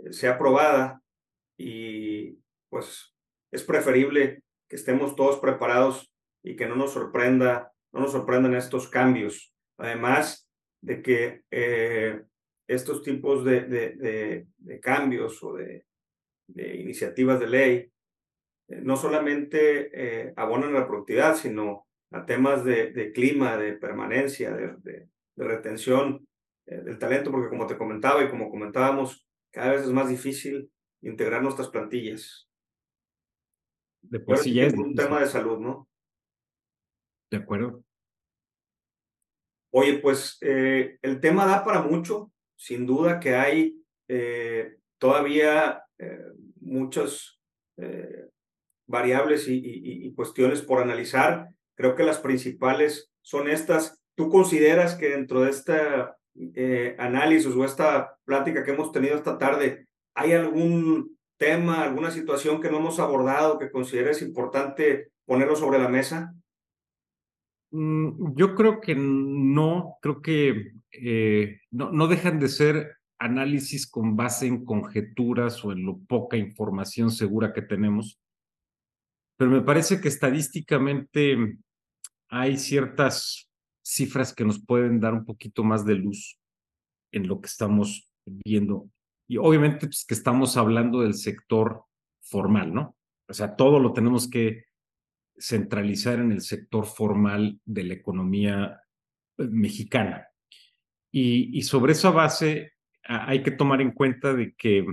sea 0.10 0.34
aprobada 0.34 1.02
y 1.58 2.40
pues 2.70 3.14
es 3.52 3.64
preferible 3.64 4.44
que 4.68 4.78
estemos 4.78 5.16
todos 5.16 5.40
preparados 5.40 6.12
y 6.44 6.56
que 6.56 6.66
no 6.66 6.76
nos 6.76 6.94
sorprenda, 6.94 7.72
no 7.92 8.00
nos 8.00 8.14
sorprendan 8.14 8.56
estos 8.56 8.90
cambios. 8.90 9.54
Además 9.78 10.50
de 10.82 11.02
que 11.02 11.44
eh, 11.52 12.22
estos 12.68 13.04
tipos 13.04 13.44
de, 13.44 13.62
de, 13.62 14.80
cambios 14.80 15.44
o 15.44 15.54
de, 15.54 15.86
iniciativas 16.56 17.40
de 17.40 17.48
ley 17.48 17.92
eh, 18.68 18.82
no 18.82 18.96
solamente 18.96 19.90
eh, 19.94 20.34
la 20.36 20.88
productividad, 20.88 21.36
sino 21.36 21.88
a 22.12 22.26
temas 22.26 22.64
de, 22.66 23.12
clima, 23.14 23.58
de 23.58 23.74
permanencia, 23.74 24.52
de, 24.52 25.08
retención 25.38 26.28
eh, 26.68 26.82
del 26.82 27.00
talento, 27.00 27.32
porque 27.32 27.50
como 27.50 27.66
te 27.66 27.78
comentaba 27.78 28.24
y 28.24 28.30
como 28.30 28.52
comentábamos, 28.52 29.26
cada 29.52 29.72
vez 29.72 29.84
es 29.84 29.90
más 29.90 30.10
difícil 30.10 30.70
integrar 31.02 31.42
nuestras 31.42 31.70
plantillas. 31.70 32.48
De 34.02 34.24
sí 34.38 34.54
ya 34.54 34.66
es 34.66 34.74
un 34.74 34.94
tema 34.94 35.20
de 35.20 35.28
salud, 35.28 35.60
¿no? 35.60 35.88
De 37.32 37.38
acuerdo. 37.38 37.84
Oye, 39.74 40.00
pues 40.00 40.38
eh, 40.42 41.00
el 41.02 41.22
tema 41.22 41.46
da 41.46 41.64
para 41.64 41.82
mucho, 41.82 42.32
sin 42.58 42.86
duda 42.86 43.20
que 43.20 43.36
hay 43.36 43.82
eh, 44.08 44.78
todavía 45.00 45.84
muchas 46.60 47.40
variables 48.88 49.46
y 49.48 50.12
cuestiones 50.16 50.62
por 50.64 50.82
analizar 50.82 51.48
Creo 51.76 51.96
que 51.96 52.04
las 52.04 52.20
principales 52.20 53.12
son 53.22 53.50
estas. 53.50 54.02
¿Tú 54.16 54.30
consideras 54.30 54.96
que 54.96 55.10
dentro 55.10 55.42
de 55.42 55.52
este 55.52 55.74
eh, 56.56 56.96
análisis 57.00 57.54
o 57.54 57.66
esta 57.66 58.18
plática 58.26 58.64
que 58.64 58.72
hemos 58.72 58.92
tenido 58.92 59.16
esta 59.16 59.38
tarde, 59.38 59.88
hay 60.14 60.34
algún 60.34 61.18
tema, 61.38 61.84
alguna 61.84 62.12
situación 62.12 62.62
que 62.62 62.70
no 62.70 62.78
hemos 62.78 63.00
abordado 63.00 63.58
que 63.58 63.72
consideres 63.72 64.22
importante 64.22 65.12
ponerlo 65.26 65.56
sobre 65.56 65.80
la 65.80 65.90
mesa? 65.90 66.36
Mm, 67.72 68.36
yo 68.36 68.54
creo 68.54 68.80
que 68.80 68.96
no, 68.96 69.98
creo 70.02 70.22
que 70.22 70.74
eh, 70.92 71.62
no, 71.72 71.92
no 71.92 72.08
dejan 72.08 72.40
de 72.40 72.48
ser 72.48 72.98
análisis 73.18 73.90
con 73.90 74.16
base 74.16 74.48
en 74.48 74.66
conjeturas 74.66 75.66
o 75.66 75.72
en 75.72 75.86
lo 75.86 75.98
poca 76.00 76.38
información 76.38 77.12
segura 77.12 77.54
que 77.54 77.62
tenemos, 77.62 78.21
pero 79.42 79.50
me 79.50 79.62
parece 79.62 80.00
que 80.00 80.08
estadísticamente 80.08 81.36
hay 82.30 82.58
ciertas 82.58 83.50
cifras 83.84 84.36
que 84.36 84.46
nos 84.46 84.64
pueden 84.64 85.00
dar 85.00 85.16
un 85.16 85.26
poquito 85.26 85.64
más 85.64 85.84
de 85.84 85.96
luz 85.96 86.38
en 87.12 87.28
lo 87.28 87.42
que 87.42 87.48
estamos 87.48 88.08
viendo. 88.24 88.92
Y 89.28 89.38
obviamente 89.38 89.88
pues, 89.88 90.06
que 90.08 90.14
estamos 90.14 90.58
hablando 90.58 91.02
del 91.02 91.16
sector 91.16 91.86
formal, 92.22 92.72
¿no? 92.72 92.96
O 93.28 93.34
sea, 93.34 93.56
todo 93.56 93.80
lo 93.80 93.94
tenemos 93.94 94.30
que 94.30 94.66
centralizar 95.40 96.20
en 96.20 96.32
el 96.32 96.42
sector 96.42 96.86
formal 96.86 97.60
de 97.66 97.84
la 97.84 97.96
economía 97.96 98.80
eh, 99.40 99.48
mexicana. 99.50 100.28
Y, 101.12 101.58
y 101.58 101.64
sobre 101.64 101.94
esa 101.94 102.12
base 102.12 102.74
hay 103.06 103.42
que 103.42 103.50
tomar 103.50 103.82
en 103.82 103.94
cuenta 103.94 104.36
de 104.36 104.54
que 104.54 104.86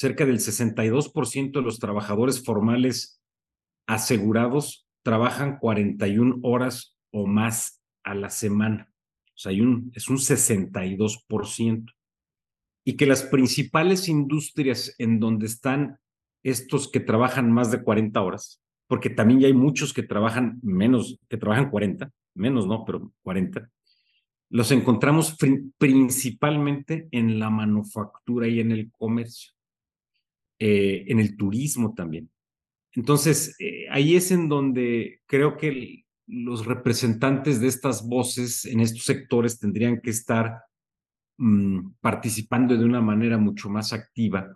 cerca 0.00 0.24
del 0.24 0.38
62% 0.38 1.52
de 1.52 1.60
los 1.60 1.78
trabajadores 1.78 2.42
formales 2.42 3.20
asegurados 3.86 4.88
trabajan 5.02 5.58
41 5.58 6.38
horas 6.42 6.96
o 7.12 7.26
más 7.26 7.82
a 8.02 8.14
la 8.14 8.30
semana. 8.30 8.90
O 9.34 9.36
sea, 9.36 9.50
hay 9.50 9.60
un, 9.60 9.92
es 9.94 10.08
un 10.08 10.16
62%. 10.16 11.84
Y 12.82 12.96
que 12.96 13.04
las 13.04 13.24
principales 13.24 14.08
industrias 14.08 14.94
en 14.96 15.20
donde 15.20 15.44
están 15.44 15.98
estos 16.42 16.90
que 16.90 17.00
trabajan 17.00 17.52
más 17.52 17.70
de 17.70 17.82
40 17.82 18.22
horas, 18.22 18.62
porque 18.86 19.10
también 19.10 19.40
ya 19.40 19.48
hay 19.48 19.52
muchos 19.52 19.92
que 19.92 20.02
trabajan 20.02 20.60
menos, 20.62 21.18
que 21.28 21.36
trabajan 21.36 21.68
40, 21.68 22.10
menos 22.34 22.66
no, 22.66 22.86
pero 22.86 23.12
40, 23.20 23.68
los 24.48 24.70
encontramos 24.70 25.36
principalmente 25.76 27.06
en 27.10 27.38
la 27.38 27.50
manufactura 27.50 28.48
y 28.48 28.60
en 28.60 28.72
el 28.72 28.90
comercio, 28.92 29.52
eh, 30.62 31.04
en 31.08 31.20
el 31.20 31.38
turismo 31.38 31.94
también. 31.94 32.30
Entonces, 32.92 33.56
eh, 33.58 33.86
ahí 33.90 34.14
es 34.14 34.30
en 34.30 34.50
donde 34.50 35.22
creo 35.24 35.56
que 35.56 36.04
los 36.26 36.66
representantes 36.66 37.62
de 37.62 37.68
estas 37.68 38.06
voces 38.06 38.66
en 38.66 38.80
estos 38.80 39.04
sectores 39.04 39.58
tendrían 39.58 40.02
que 40.02 40.10
estar 40.10 40.60
mm, 41.38 41.92
participando 42.02 42.76
de 42.76 42.84
una 42.84 43.00
manera 43.00 43.38
mucho 43.38 43.70
más 43.70 43.94
activa. 43.94 44.54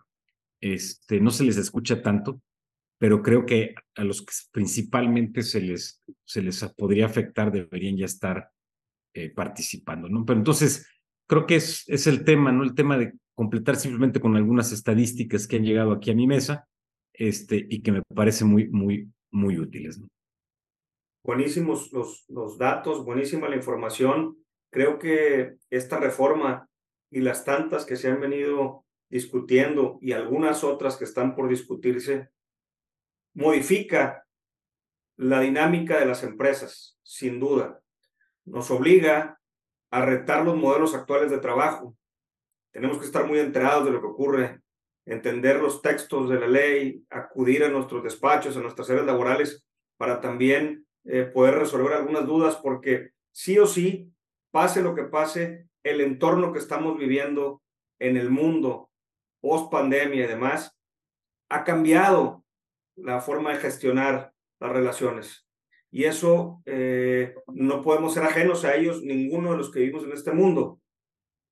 Este, 0.60 1.20
no 1.20 1.30
se 1.30 1.44
les 1.44 1.56
escucha 1.56 2.02
tanto, 2.02 2.42
pero 2.98 3.22
creo 3.22 3.46
que 3.46 3.74
a 3.96 4.04
los 4.04 4.20
que 4.20 4.34
principalmente 4.52 5.42
se 5.42 5.62
les, 5.62 6.02
se 6.26 6.42
les 6.42 6.62
podría 6.76 7.06
afectar 7.06 7.50
deberían 7.50 7.96
ya 7.96 8.04
estar 8.04 8.50
eh, 9.14 9.30
participando, 9.30 10.08
¿no? 10.10 10.26
Pero 10.26 10.38
entonces, 10.38 10.86
creo 11.26 11.46
que 11.46 11.56
es, 11.56 11.84
es 11.88 12.06
el 12.06 12.24
tema, 12.24 12.52
¿no? 12.52 12.62
El 12.62 12.74
tema 12.74 12.98
de 12.98 13.14
completar 13.34 13.76
simplemente 13.76 14.20
con 14.20 14.36
algunas 14.36 14.72
estadísticas 14.72 15.46
que 15.46 15.56
han 15.56 15.64
llegado 15.64 15.92
aquí 15.92 16.10
a 16.10 16.14
mi 16.14 16.26
mesa 16.26 16.68
este, 17.12 17.66
y 17.68 17.82
que 17.82 17.92
me 17.92 18.02
parece 18.14 18.44
muy, 18.44 18.68
muy, 18.68 19.10
muy 19.30 19.58
útiles. 19.58 20.00
Buenísimos 21.24 21.92
los, 21.92 22.24
los 22.28 22.58
datos, 22.58 23.04
buenísima 23.04 23.48
la 23.48 23.56
información. 23.56 24.36
Creo 24.70 24.98
que 24.98 25.56
esta 25.70 25.98
reforma 25.98 26.68
y 27.10 27.20
las 27.20 27.44
tantas 27.44 27.86
que 27.86 27.96
se 27.96 28.10
han 28.10 28.20
venido 28.20 28.84
discutiendo 29.08 29.98
y 30.00 30.12
algunas 30.12 30.64
otras 30.64 30.96
que 30.96 31.04
están 31.04 31.36
por 31.36 31.48
discutirse, 31.48 32.30
modifica 33.34 34.26
la 35.16 35.40
dinámica 35.40 36.00
de 36.00 36.06
las 36.06 36.24
empresas, 36.24 36.98
sin 37.04 37.38
duda. 37.38 37.80
Nos 38.44 38.70
obliga 38.72 39.40
a 39.90 40.04
retar 40.04 40.44
los 40.44 40.56
modelos 40.56 40.94
actuales 40.94 41.30
de 41.30 41.38
trabajo. 41.38 41.96
Tenemos 42.74 42.98
que 42.98 43.06
estar 43.06 43.24
muy 43.24 43.38
enterados 43.38 43.84
de 43.84 43.92
lo 43.92 44.00
que 44.00 44.08
ocurre 44.08 44.60
entender 45.06 45.60
los 45.60 45.80
textos 45.80 46.28
de 46.28 46.40
la 46.40 46.48
ley, 46.48 47.04
acudir 47.08 47.62
a 47.62 47.68
nuestros 47.68 48.02
despachos, 48.02 48.56
a 48.56 48.60
nuestras 48.60 48.90
áreas 48.90 49.06
laborales, 49.06 49.64
para 49.96 50.20
también 50.20 50.84
eh, 51.04 51.22
poder 51.22 51.54
resolver 51.54 51.92
algunas 51.92 52.26
dudas, 52.26 52.56
porque 52.56 53.10
sí 53.30 53.60
o 53.60 53.66
sí, 53.66 54.10
pase 54.50 54.82
lo 54.82 54.96
que 54.96 55.04
pase, 55.04 55.68
el 55.84 56.00
entorno 56.00 56.52
que 56.52 56.58
estamos 56.58 56.98
viviendo 56.98 57.62
en 58.00 58.16
el 58.16 58.28
mundo, 58.28 58.90
post 59.40 59.70
pandemia 59.70 60.24
y 60.24 60.28
demás, 60.28 60.76
ha 61.50 61.62
cambiado 61.62 62.44
la 62.96 63.20
forma 63.20 63.52
de 63.52 63.60
gestionar 63.60 64.32
las 64.58 64.72
relaciones. 64.72 65.46
Y 65.92 66.04
eso 66.04 66.60
eh, 66.66 67.36
no 67.46 67.82
podemos 67.82 68.14
ser 68.14 68.24
ajenos 68.24 68.64
a 68.64 68.74
ellos, 68.74 69.00
ninguno 69.02 69.52
de 69.52 69.58
los 69.58 69.70
que 69.70 69.78
vivimos 69.78 70.02
en 70.02 70.12
este 70.12 70.32
mundo. 70.32 70.80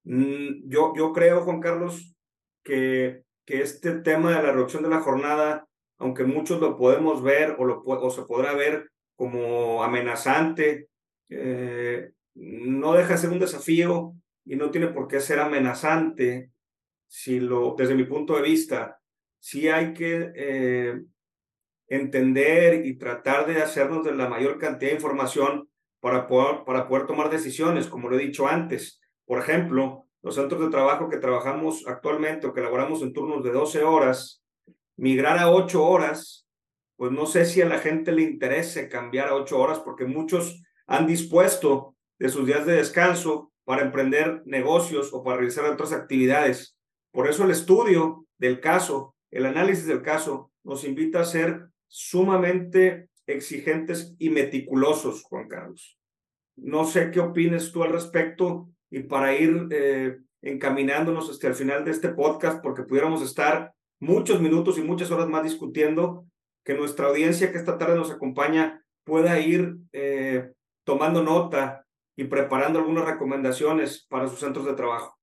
Mm, 0.05 0.69
yo, 0.69 0.93
yo 0.97 1.13
creo, 1.13 1.43
Juan 1.43 1.61
Carlos, 1.61 2.15
que 2.63 3.25
que 3.45 3.61
este 3.61 3.93
tema 4.01 4.37
de 4.37 4.43
la 4.43 4.53
reducción 4.53 4.83
de 4.83 4.89
la 4.89 5.01
jornada, 5.01 5.67
aunque 5.99 6.25
muchos 6.25 6.61
lo 6.61 6.77
podemos 6.77 7.23
ver 7.23 7.57
o, 7.59 7.65
lo, 7.65 7.83
o 7.85 8.11
se 8.11 8.23
podrá 8.23 8.55
ver 8.55 8.91
como 9.17 9.83
amenazante, 9.83 10.89
eh, 11.29 12.13
no 12.35 12.95
deja 12.95 13.13
de 13.15 13.19
ser 13.19 13.31
un 13.31 13.39
desafío 13.39 14.15
y 14.45 14.57
no 14.57 14.71
tiene 14.71 14.89
por 14.89 15.09
qué 15.09 15.21
ser 15.21 15.39
amenazante 15.39 16.51
si 17.09 17.41
lo, 17.41 17.75
desde 17.77 17.95
mi 17.95 18.05
punto 18.05 18.37
de 18.37 18.43
vista, 18.43 18.99
sí 19.39 19.69
hay 19.69 19.93
que 19.93 20.33
eh, 20.35 21.03
entender 21.89 22.87
y 22.87 22.97
tratar 22.97 23.47
de 23.47 23.61
hacernos 23.61 24.03
de 24.05 24.15
la 24.15 24.29
mayor 24.29 24.59
cantidad 24.59 24.93
de 24.93 24.97
información 24.97 25.69
para 26.01 26.27
poder, 26.27 26.65
para 26.65 26.89
poder 26.89 27.07
tomar 27.07 27.29
decisiones, 27.29 27.87
como 27.87 28.09
lo 28.09 28.19
he 28.19 28.25
dicho 28.25 28.49
antes. 28.49 29.02
Por 29.33 29.41
ejemplo, 29.41 30.05
los 30.23 30.35
centros 30.35 30.61
de 30.61 30.69
trabajo 30.69 31.09
que 31.09 31.17
trabajamos 31.17 31.87
actualmente 31.87 32.47
o 32.47 32.53
que 32.53 32.61
elaboramos 32.61 33.01
en 33.01 33.15
turnos 33.15 33.43
de 33.43 33.51
12 33.51 33.83
horas, 33.83 34.45
migrar 34.99 35.39
a 35.39 35.51
8 35.51 35.83
horas, 35.83 36.47
pues 36.97 37.13
no 37.13 37.25
sé 37.25 37.47
si 37.47 37.63
a 37.63 37.67
la 37.67 37.79
gente 37.79 38.13
le 38.13 38.21
interese 38.21 38.91
cambiar 38.91 39.29
a 39.29 39.35
8 39.37 39.59
horas 39.59 39.79
porque 39.79 40.05
muchos 40.05 40.63
han 40.87 41.07
dispuesto 41.07 41.97
de 42.19 42.29
sus 42.29 42.47
días 42.47 42.67
de 42.67 42.75
descanso 42.75 43.51
para 43.65 43.81
emprender 43.81 44.43
negocios 44.45 45.15
o 45.15 45.25
para 45.25 45.39
realizar 45.39 45.65
otras 45.65 45.95
actividades. 45.95 46.77
Por 47.11 47.27
eso 47.27 47.45
el 47.45 47.53
estudio 47.53 48.27
del 48.37 48.61
caso, 48.61 49.17
el 49.31 49.47
análisis 49.47 49.87
del 49.87 50.03
caso, 50.03 50.53
nos 50.63 50.85
invita 50.85 51.21
a 51.21 51.25
ser 51.25 51.69
sumamente 51.89 53.09
exigentes 53.27 54.15
y 54.19 54.29
meticulosos, 54.29 55.23
Juan 55.23 55.49
Carlos. 55.49 55.99
No 56.55 56.85
sé 56.85 57.11
qué 57.11 57.21
opines 57.21 57.73
tú 57.73 57.83
al 57.83 57.93
respecto 57.93 58.69
y 58.93 59.03
para 59.05 59.35
ir 59.35 59.69
eh, 59.71 60.19
encaminándonos 60.43 61.31
hasta 61.31 61.49
el 61.49 61.55
final 61.55 61.85
de 61.85 61.91
este 61.91 62.11
podcast, 62.11 62.63
porque 62.63 62.83
pudiéramos 62.83 63.23
estar 63.23 63.73
muchos 63.99 64.41
minutos 64.41 64.79
y 64.79 64.83
muchas 64.83 65.11
horas 65.11 65.29
más 65.29 65.43
discutiendo, 65.43 66.27
que 66.65 66.75
nuestra 66.75 67.07
audiencia 67.07 67.51
que 67.51 67.59
esta 67.59 67.79
tarde 67.79 67.97
nos 67.97 68.11
acompaña 68.11 68.85
pueda 69.05 69.41
ir 69.41 69.77
eh, 69.93 70.53
tomando 70.85 71.23
nota 71.23 71.87
y 72.17 72.25
preparando 72.25 72.79
algunas 72.79 73.07
recomendaciones 73.07 74.07
para 74.09 74.29
sus 74.29 74.39
centros 74.39 74.67
de 74.67 74.75
trabajo. 74.75 75.19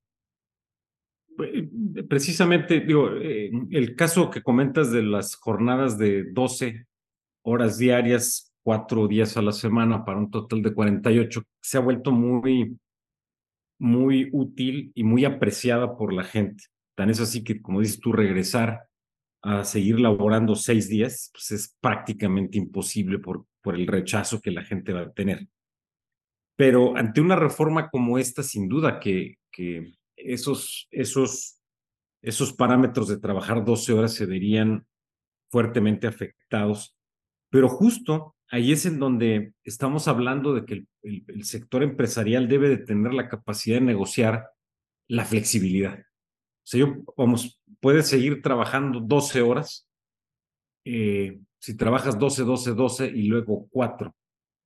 Pues, 1.38 1.52
precisamente, 2.10 2.80
digo, 2.80 3.12
eh, 3.12 3.52
el 3.70 3.96
caso 3.96 4.32
que 4.32 4.42
comentas 4.42 4.92
de 4.92 5.04
las 5.04 5.36
jornadas 5.36 5.98
de 5.98 6.26
12 6.34 6.88
horas 7.44 7.78
diarias, 7.78 8.52
cuatro 8.64 9.08
días 9.08 9.38
a 9.38 9.44
la 9.44 9.52
semana 9.52 10.04
para 10.04 10.18
un 10.18 10.32
total 10.32 10.64
de 10.64 10.74
48, 10.74 11.44
se 11.62 11.78
ha 11.78 11.82
vuelto 11.82 12.12
muy, 12.12 12.76
muy 13.80 14.30
útil 14.34 14.92
y 14.94 15.04
muy 15.04 15.26
apreciada 15.26 15.98
por 15.98 16.14
la 16.14 16.24
gente. 16.24 16.66
Tan 16.96 17.10
es 17.10 17.20
así 17.20 17.44
que, 17.44 17.62
como 17.62 17.80
dices 17.80 18.00
tú, 18.00 18.12
regresar 18.12 18.88
a 19.42 19.64
seguir 19.64 20.00
laborando 20.00 20.56
seis 20.56 20.90
días, 20.90 21.32
pues 21.34 21.52
es 21.52 21.78
prácticamente 21.80 22.58
imposible 22.58 23.20
por, 23.20 23.46
por 23.62 23.76
el 23.76 23.88
rechazo 23.88 24.42
que 24.42 24.52
la 24.52 24.64
gente 24.64 24.92
va 24.92 25.02
a 25.02 25.12
tener. 25.12 25.48
Pero 26.58 26.98
ante 26.98 27.22
una 27.22 27.38
reforma 27.38 27.90
como 27.90 28.18
esta, 28.18 28.44
sin 28.44 28.68
duda 28.68 29.00
que, 29.00 29.36
que 29.50 29.94
esos, 30.18 30.90
esos, 30.92 31.62
esos 32.22 32.52
parámetros 32.52 33.08
de 33.08 33.18
trabajar 33.18 33.64
12 33.64 33.94
horas 33.94 34.14
se 34.14 34.26
verían 34.26 34.86
fuertemente 35.50 36.06
afectados. 36.06 36.98
Pero 37.50 37.70
justo 37.70 38.36
ahí 38.50 38.72
es 38.72 38.86
en 38.86 39.00
donde 39.00 39.54
estamos 39.64 40.08
hablando 40.08 40.54
de 40.54 40.66
que 40.66 40.86
el, 41.04 41.44
sector 41.44 41.84
empresarial 41.84 42.48
debe 42.48 42.70
de 42.70 42.78
tener 42.78 43.14
la 43.14 43.30
capacidad 43.30 43.78
de 43.78 43.86
negociar 43.86 44.50
la 45.08 45.26
flexibilidad. 45.26 46.00
O 46.00 46.64
sea, 46.64 46.80
yo, 46.82 47.04
vamos, 47.16 47.62
puedes 47.80 48.08
seguir 48.08 48.42
trabajando 48.42 49.00
12 49.00 49.42
horas, 49.42 49.88
eh, 50.86 51.40
si 51.60 51.76
trabajas 51.76 52.18
12, 52.18 52.44
12, 52.44 52.74
12 52.74 53.08
y 53.08 53.24
luego 53.24 53.68
4, 53.72 54.16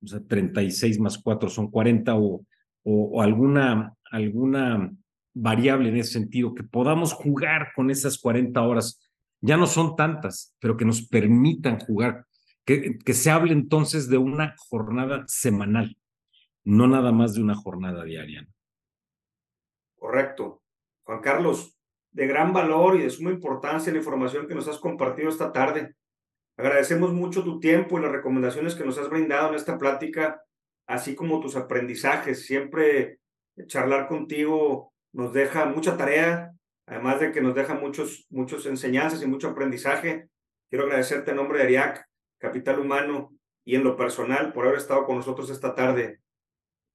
o 0.02 0.06
sea, 0.06 0.20
36 0.20 1.00
más 1.00 1.18
4 1.18 1.48
son 1.48 1.70
40 1.70 2.14
o, 2.14 2.44
o, 2.84 3.22
alguna, 3.22 3.94
alguna 4.10 4.92
variable 5.34 5.88
en 5.88 5.96
ese 5.96 6.12
sentido, 6.12 6.54
que 6.54 6.62
podamos 6.62 7.12
jugar 7.12 7.72
con 7.74 7.90
esas 7.90 8.18
40 8.18 8.60
horas. 8.62 9.00
Ya 9.40 9.56
no 9.56 9.66
son 9.66 9.96
tantas, 9.96 10.54
pero 10.58 10.76
que 10.76 10.84
nos 10.84 11.06
permitan 11.06 11.78
jugar 11.78 12.24
que, 12.64 13.12
se 13.12 13.30
hable 13.30 13.52
entonces 13.52 14.08
de 14.08 14.18
una 14.18 14.54
jornada 14.56 15.24
semanal, 15.26 15.96
no 16.64 16.86
nada 16.86 17.12
más 17.12 17.34
de 17.34 17.42
una 17.42 17.54
jornada 17.54 18.04
diaria. 18.04 18.46
Correcto. 19.96 20.62
Juan 21.04 21.20
Carlos, 21.20 21.78
de 22.12 22.26
gran 22.26 22.52
valor 22.52 22.96
y 22.96 23.02
de 23.02 23.10
suma 23.10 23.30
importancia 23.30 23.92
la 23.92 23.98
información 23.98 24.46
que 24.46 24.54
nos 24.54 24.68
has 24.68 24.78
compartido 24.78 25.28
esta 25.28 25.52
tarde. 25.52 25.94
Agradecemos 26.56 27.12
mucho 27.12 27.42
tu 27.42 27.60
tiempo 27.60 27.98
y 27.98 28.02
las 28.02 28.12
recomendaciones 28.12 28.74
que 28.74 28.84
nos 28.84 28.96
has 28.98 29.10
brindado 29.10 29.48
en 29.48 29.56
esta 29.56 29.76
plática, 29.76 30.40
así 30.86 31.14
como 31.14 31.40
tus 31.40 31.56
aprendizajes. 31.56 32.46
Siempre 32.46 33.18
charlar 33.66 34.08
contigo 34.08 34.94
nos 35.12 35.32
deja 35.32 35.66
mucha 35.66 35.96
tarea, 35.96 36.52
además 36.86 37.20
de 37.20 37.32
que 37.32 37.40
nos 37.40 37.54
deja 37.54 37.74
muchos, 37.74 38.26
muchos 38.30 38.64
enseñanzas 38.66 39.22
y 39.22 39.26
mucho 39.26 39.48
aprendizaje. 39.48 40.28
Quiero 40.70 40.84
agradecerte 40.84 41.32
en 41.32 41.36
nombre 41.36 41.58
de 41.58 41.64
ARIAC 41.64 42.06
capital 42.44 42.78
humano 42.78 43.34
y 43.64 43.74
en 43.74 43.84
lo 43.84 43.96
personal 43.96 44.52
por 44.52 44.66
haber 44.66 44.78
estado 44.78 45.06
con 45.06 45.16
nosotros 45.16 45.48
esta 45.48 45.74
tarde, 45.74 46.20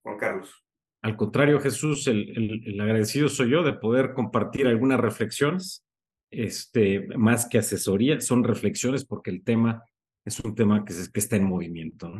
Juan 0.04 0.18
Carlos. 0.18 0.64
Al 1.02 1.16
contrario, 1.16 1.60
Jesús, 1.60 2.08
el, 2.08 2.64
el, 2.66 2.80
agradecido 2.80 3.30
soy 3.30 3.52
yo 3.52 3.64
de 3.64 3.74
poder 3.74 4.14
compartir 4.14 4.68
algunas 4.68 5.00
reflexiones, 5.00 5.86
este, 6.30 7.08
más 7.18 7.48
que 7.48 7.58
asesoría, 7.58 8.22
son 8.22 8.44
reflexiones 8.44 9.06
porque 9.06 9.32
el 9.32 9.44
tema 9.44 9.84
es 10.24 10.40
un 10.42 10.54
tema 10.54 10.86
que, 10.86 10.94
que 11.12 11.20
está 11.20 11.38
en 11.38 11.46
movimiento. 11.46 12.14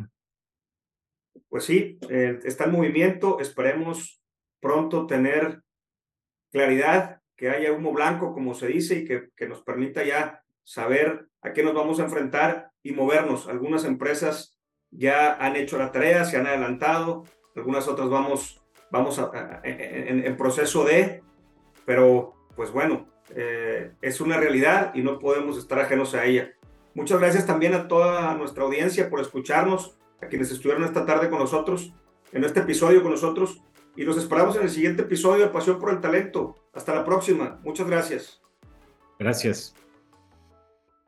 Pues 1.48 1.64
sí, 1.64 1.98
eh, 2.08 2.40
está 2.44 2.64
en 2.64 2.72
movimiento. 2.72 3.38
Esperemos 3.38 4.20
pronto 4.60 5.06
tener 5.06 5.62
claridad, 6.50 7.20
que 7.36 7.50
haya 7.50 7.72
humo 7.72 7.92
blanco, 7.92 8.34
como 8.34 8.54
se 8.54 8.66
dice, 8.66 8.98
y 8.98 9.04
que, 9.04 9.28
que 9.36 9.46
nos 9.46 9.62
permita 9.62 10.04
ya 10.04 10.42
saber 10.64 11.28
a 11.42 11.52
qué 11.52 11.62
nos 11.62 11.74
vamos 11.74 12.00
a 12.00 12.04
enfrentar 12.04 12.69
y 12.82 12.92
movernos. 12.92 13.48
Algunas 13.48 13.84
empresas 13.84 14.58
ya 14.90 15.34
han 15.34 15.56
hecho 15.56 15.78
la 15.78 15.92
tarea, 15.92 16.24
se 16.24 16.36
han 16.36 16.46
adelantado, 16.46 17.24
algunas 17.54 17.88
otras 17.88 18.08
vamos, 18.08 18.60
vamos 18.90 19.18
a, 19.18 19.60
en, 19.64 20.36
proceso 20.36 20.84
de, 20.84 21.22
pero 21.84 22.34
pues 22.56 22.72
bueno, 22.72 23.08
eh, 23.34 23.92
es 24.02 24.20
una 24.20 24.36
realidad 24.36 24.92
y 24.94 25.02
no 25.02 25.18
podemos 25.18 25.58
estar 25.58 25.78
ajenos 25.78 26.14
a 26.14 26.24
ella. 26.24 26.52
Muchas 26.94 27.20
gracias 27.20 27.46
también 27.46 27.74
a 27.74 27.86
toda 27.86 28.34
nuestra 28.34 28.64
audiencia 28.64 29.08
por 29.08 29.20
escucharnos, 29.20 29.96
a 30.20 30.26
quienes 30.26 30.50
estuvieron 30.50 30.84
esta 30.84 31.06
tarde 31.06 31.30
con 31.30 31.38
nosotros, 31.38 31.92
en 32.32 32.44
este 32.44 32.60
episodio 32.60 33.02
con 33.02 33.12
nosotros, 33.12 33.62
y 33.96 34.04
los 34.04 34.16
esperamos 34.16 34.56
en 34.56 34.62
el 34.62 34.70
siguiente 34.70 35.02
episodio 35.02 35.44
de 35.44 35.50
Pasión 35.50 35.78
por 35.78 35.90
el 35.90 36.00
Talento. 36.00 36.56
Hasta 36.72 36.94
la 36.94 37.04
próxima. 37.04 37.60
Muchas 37.62 37.86
gracias. 37.88 38.40
Gracias. 39.18 39.74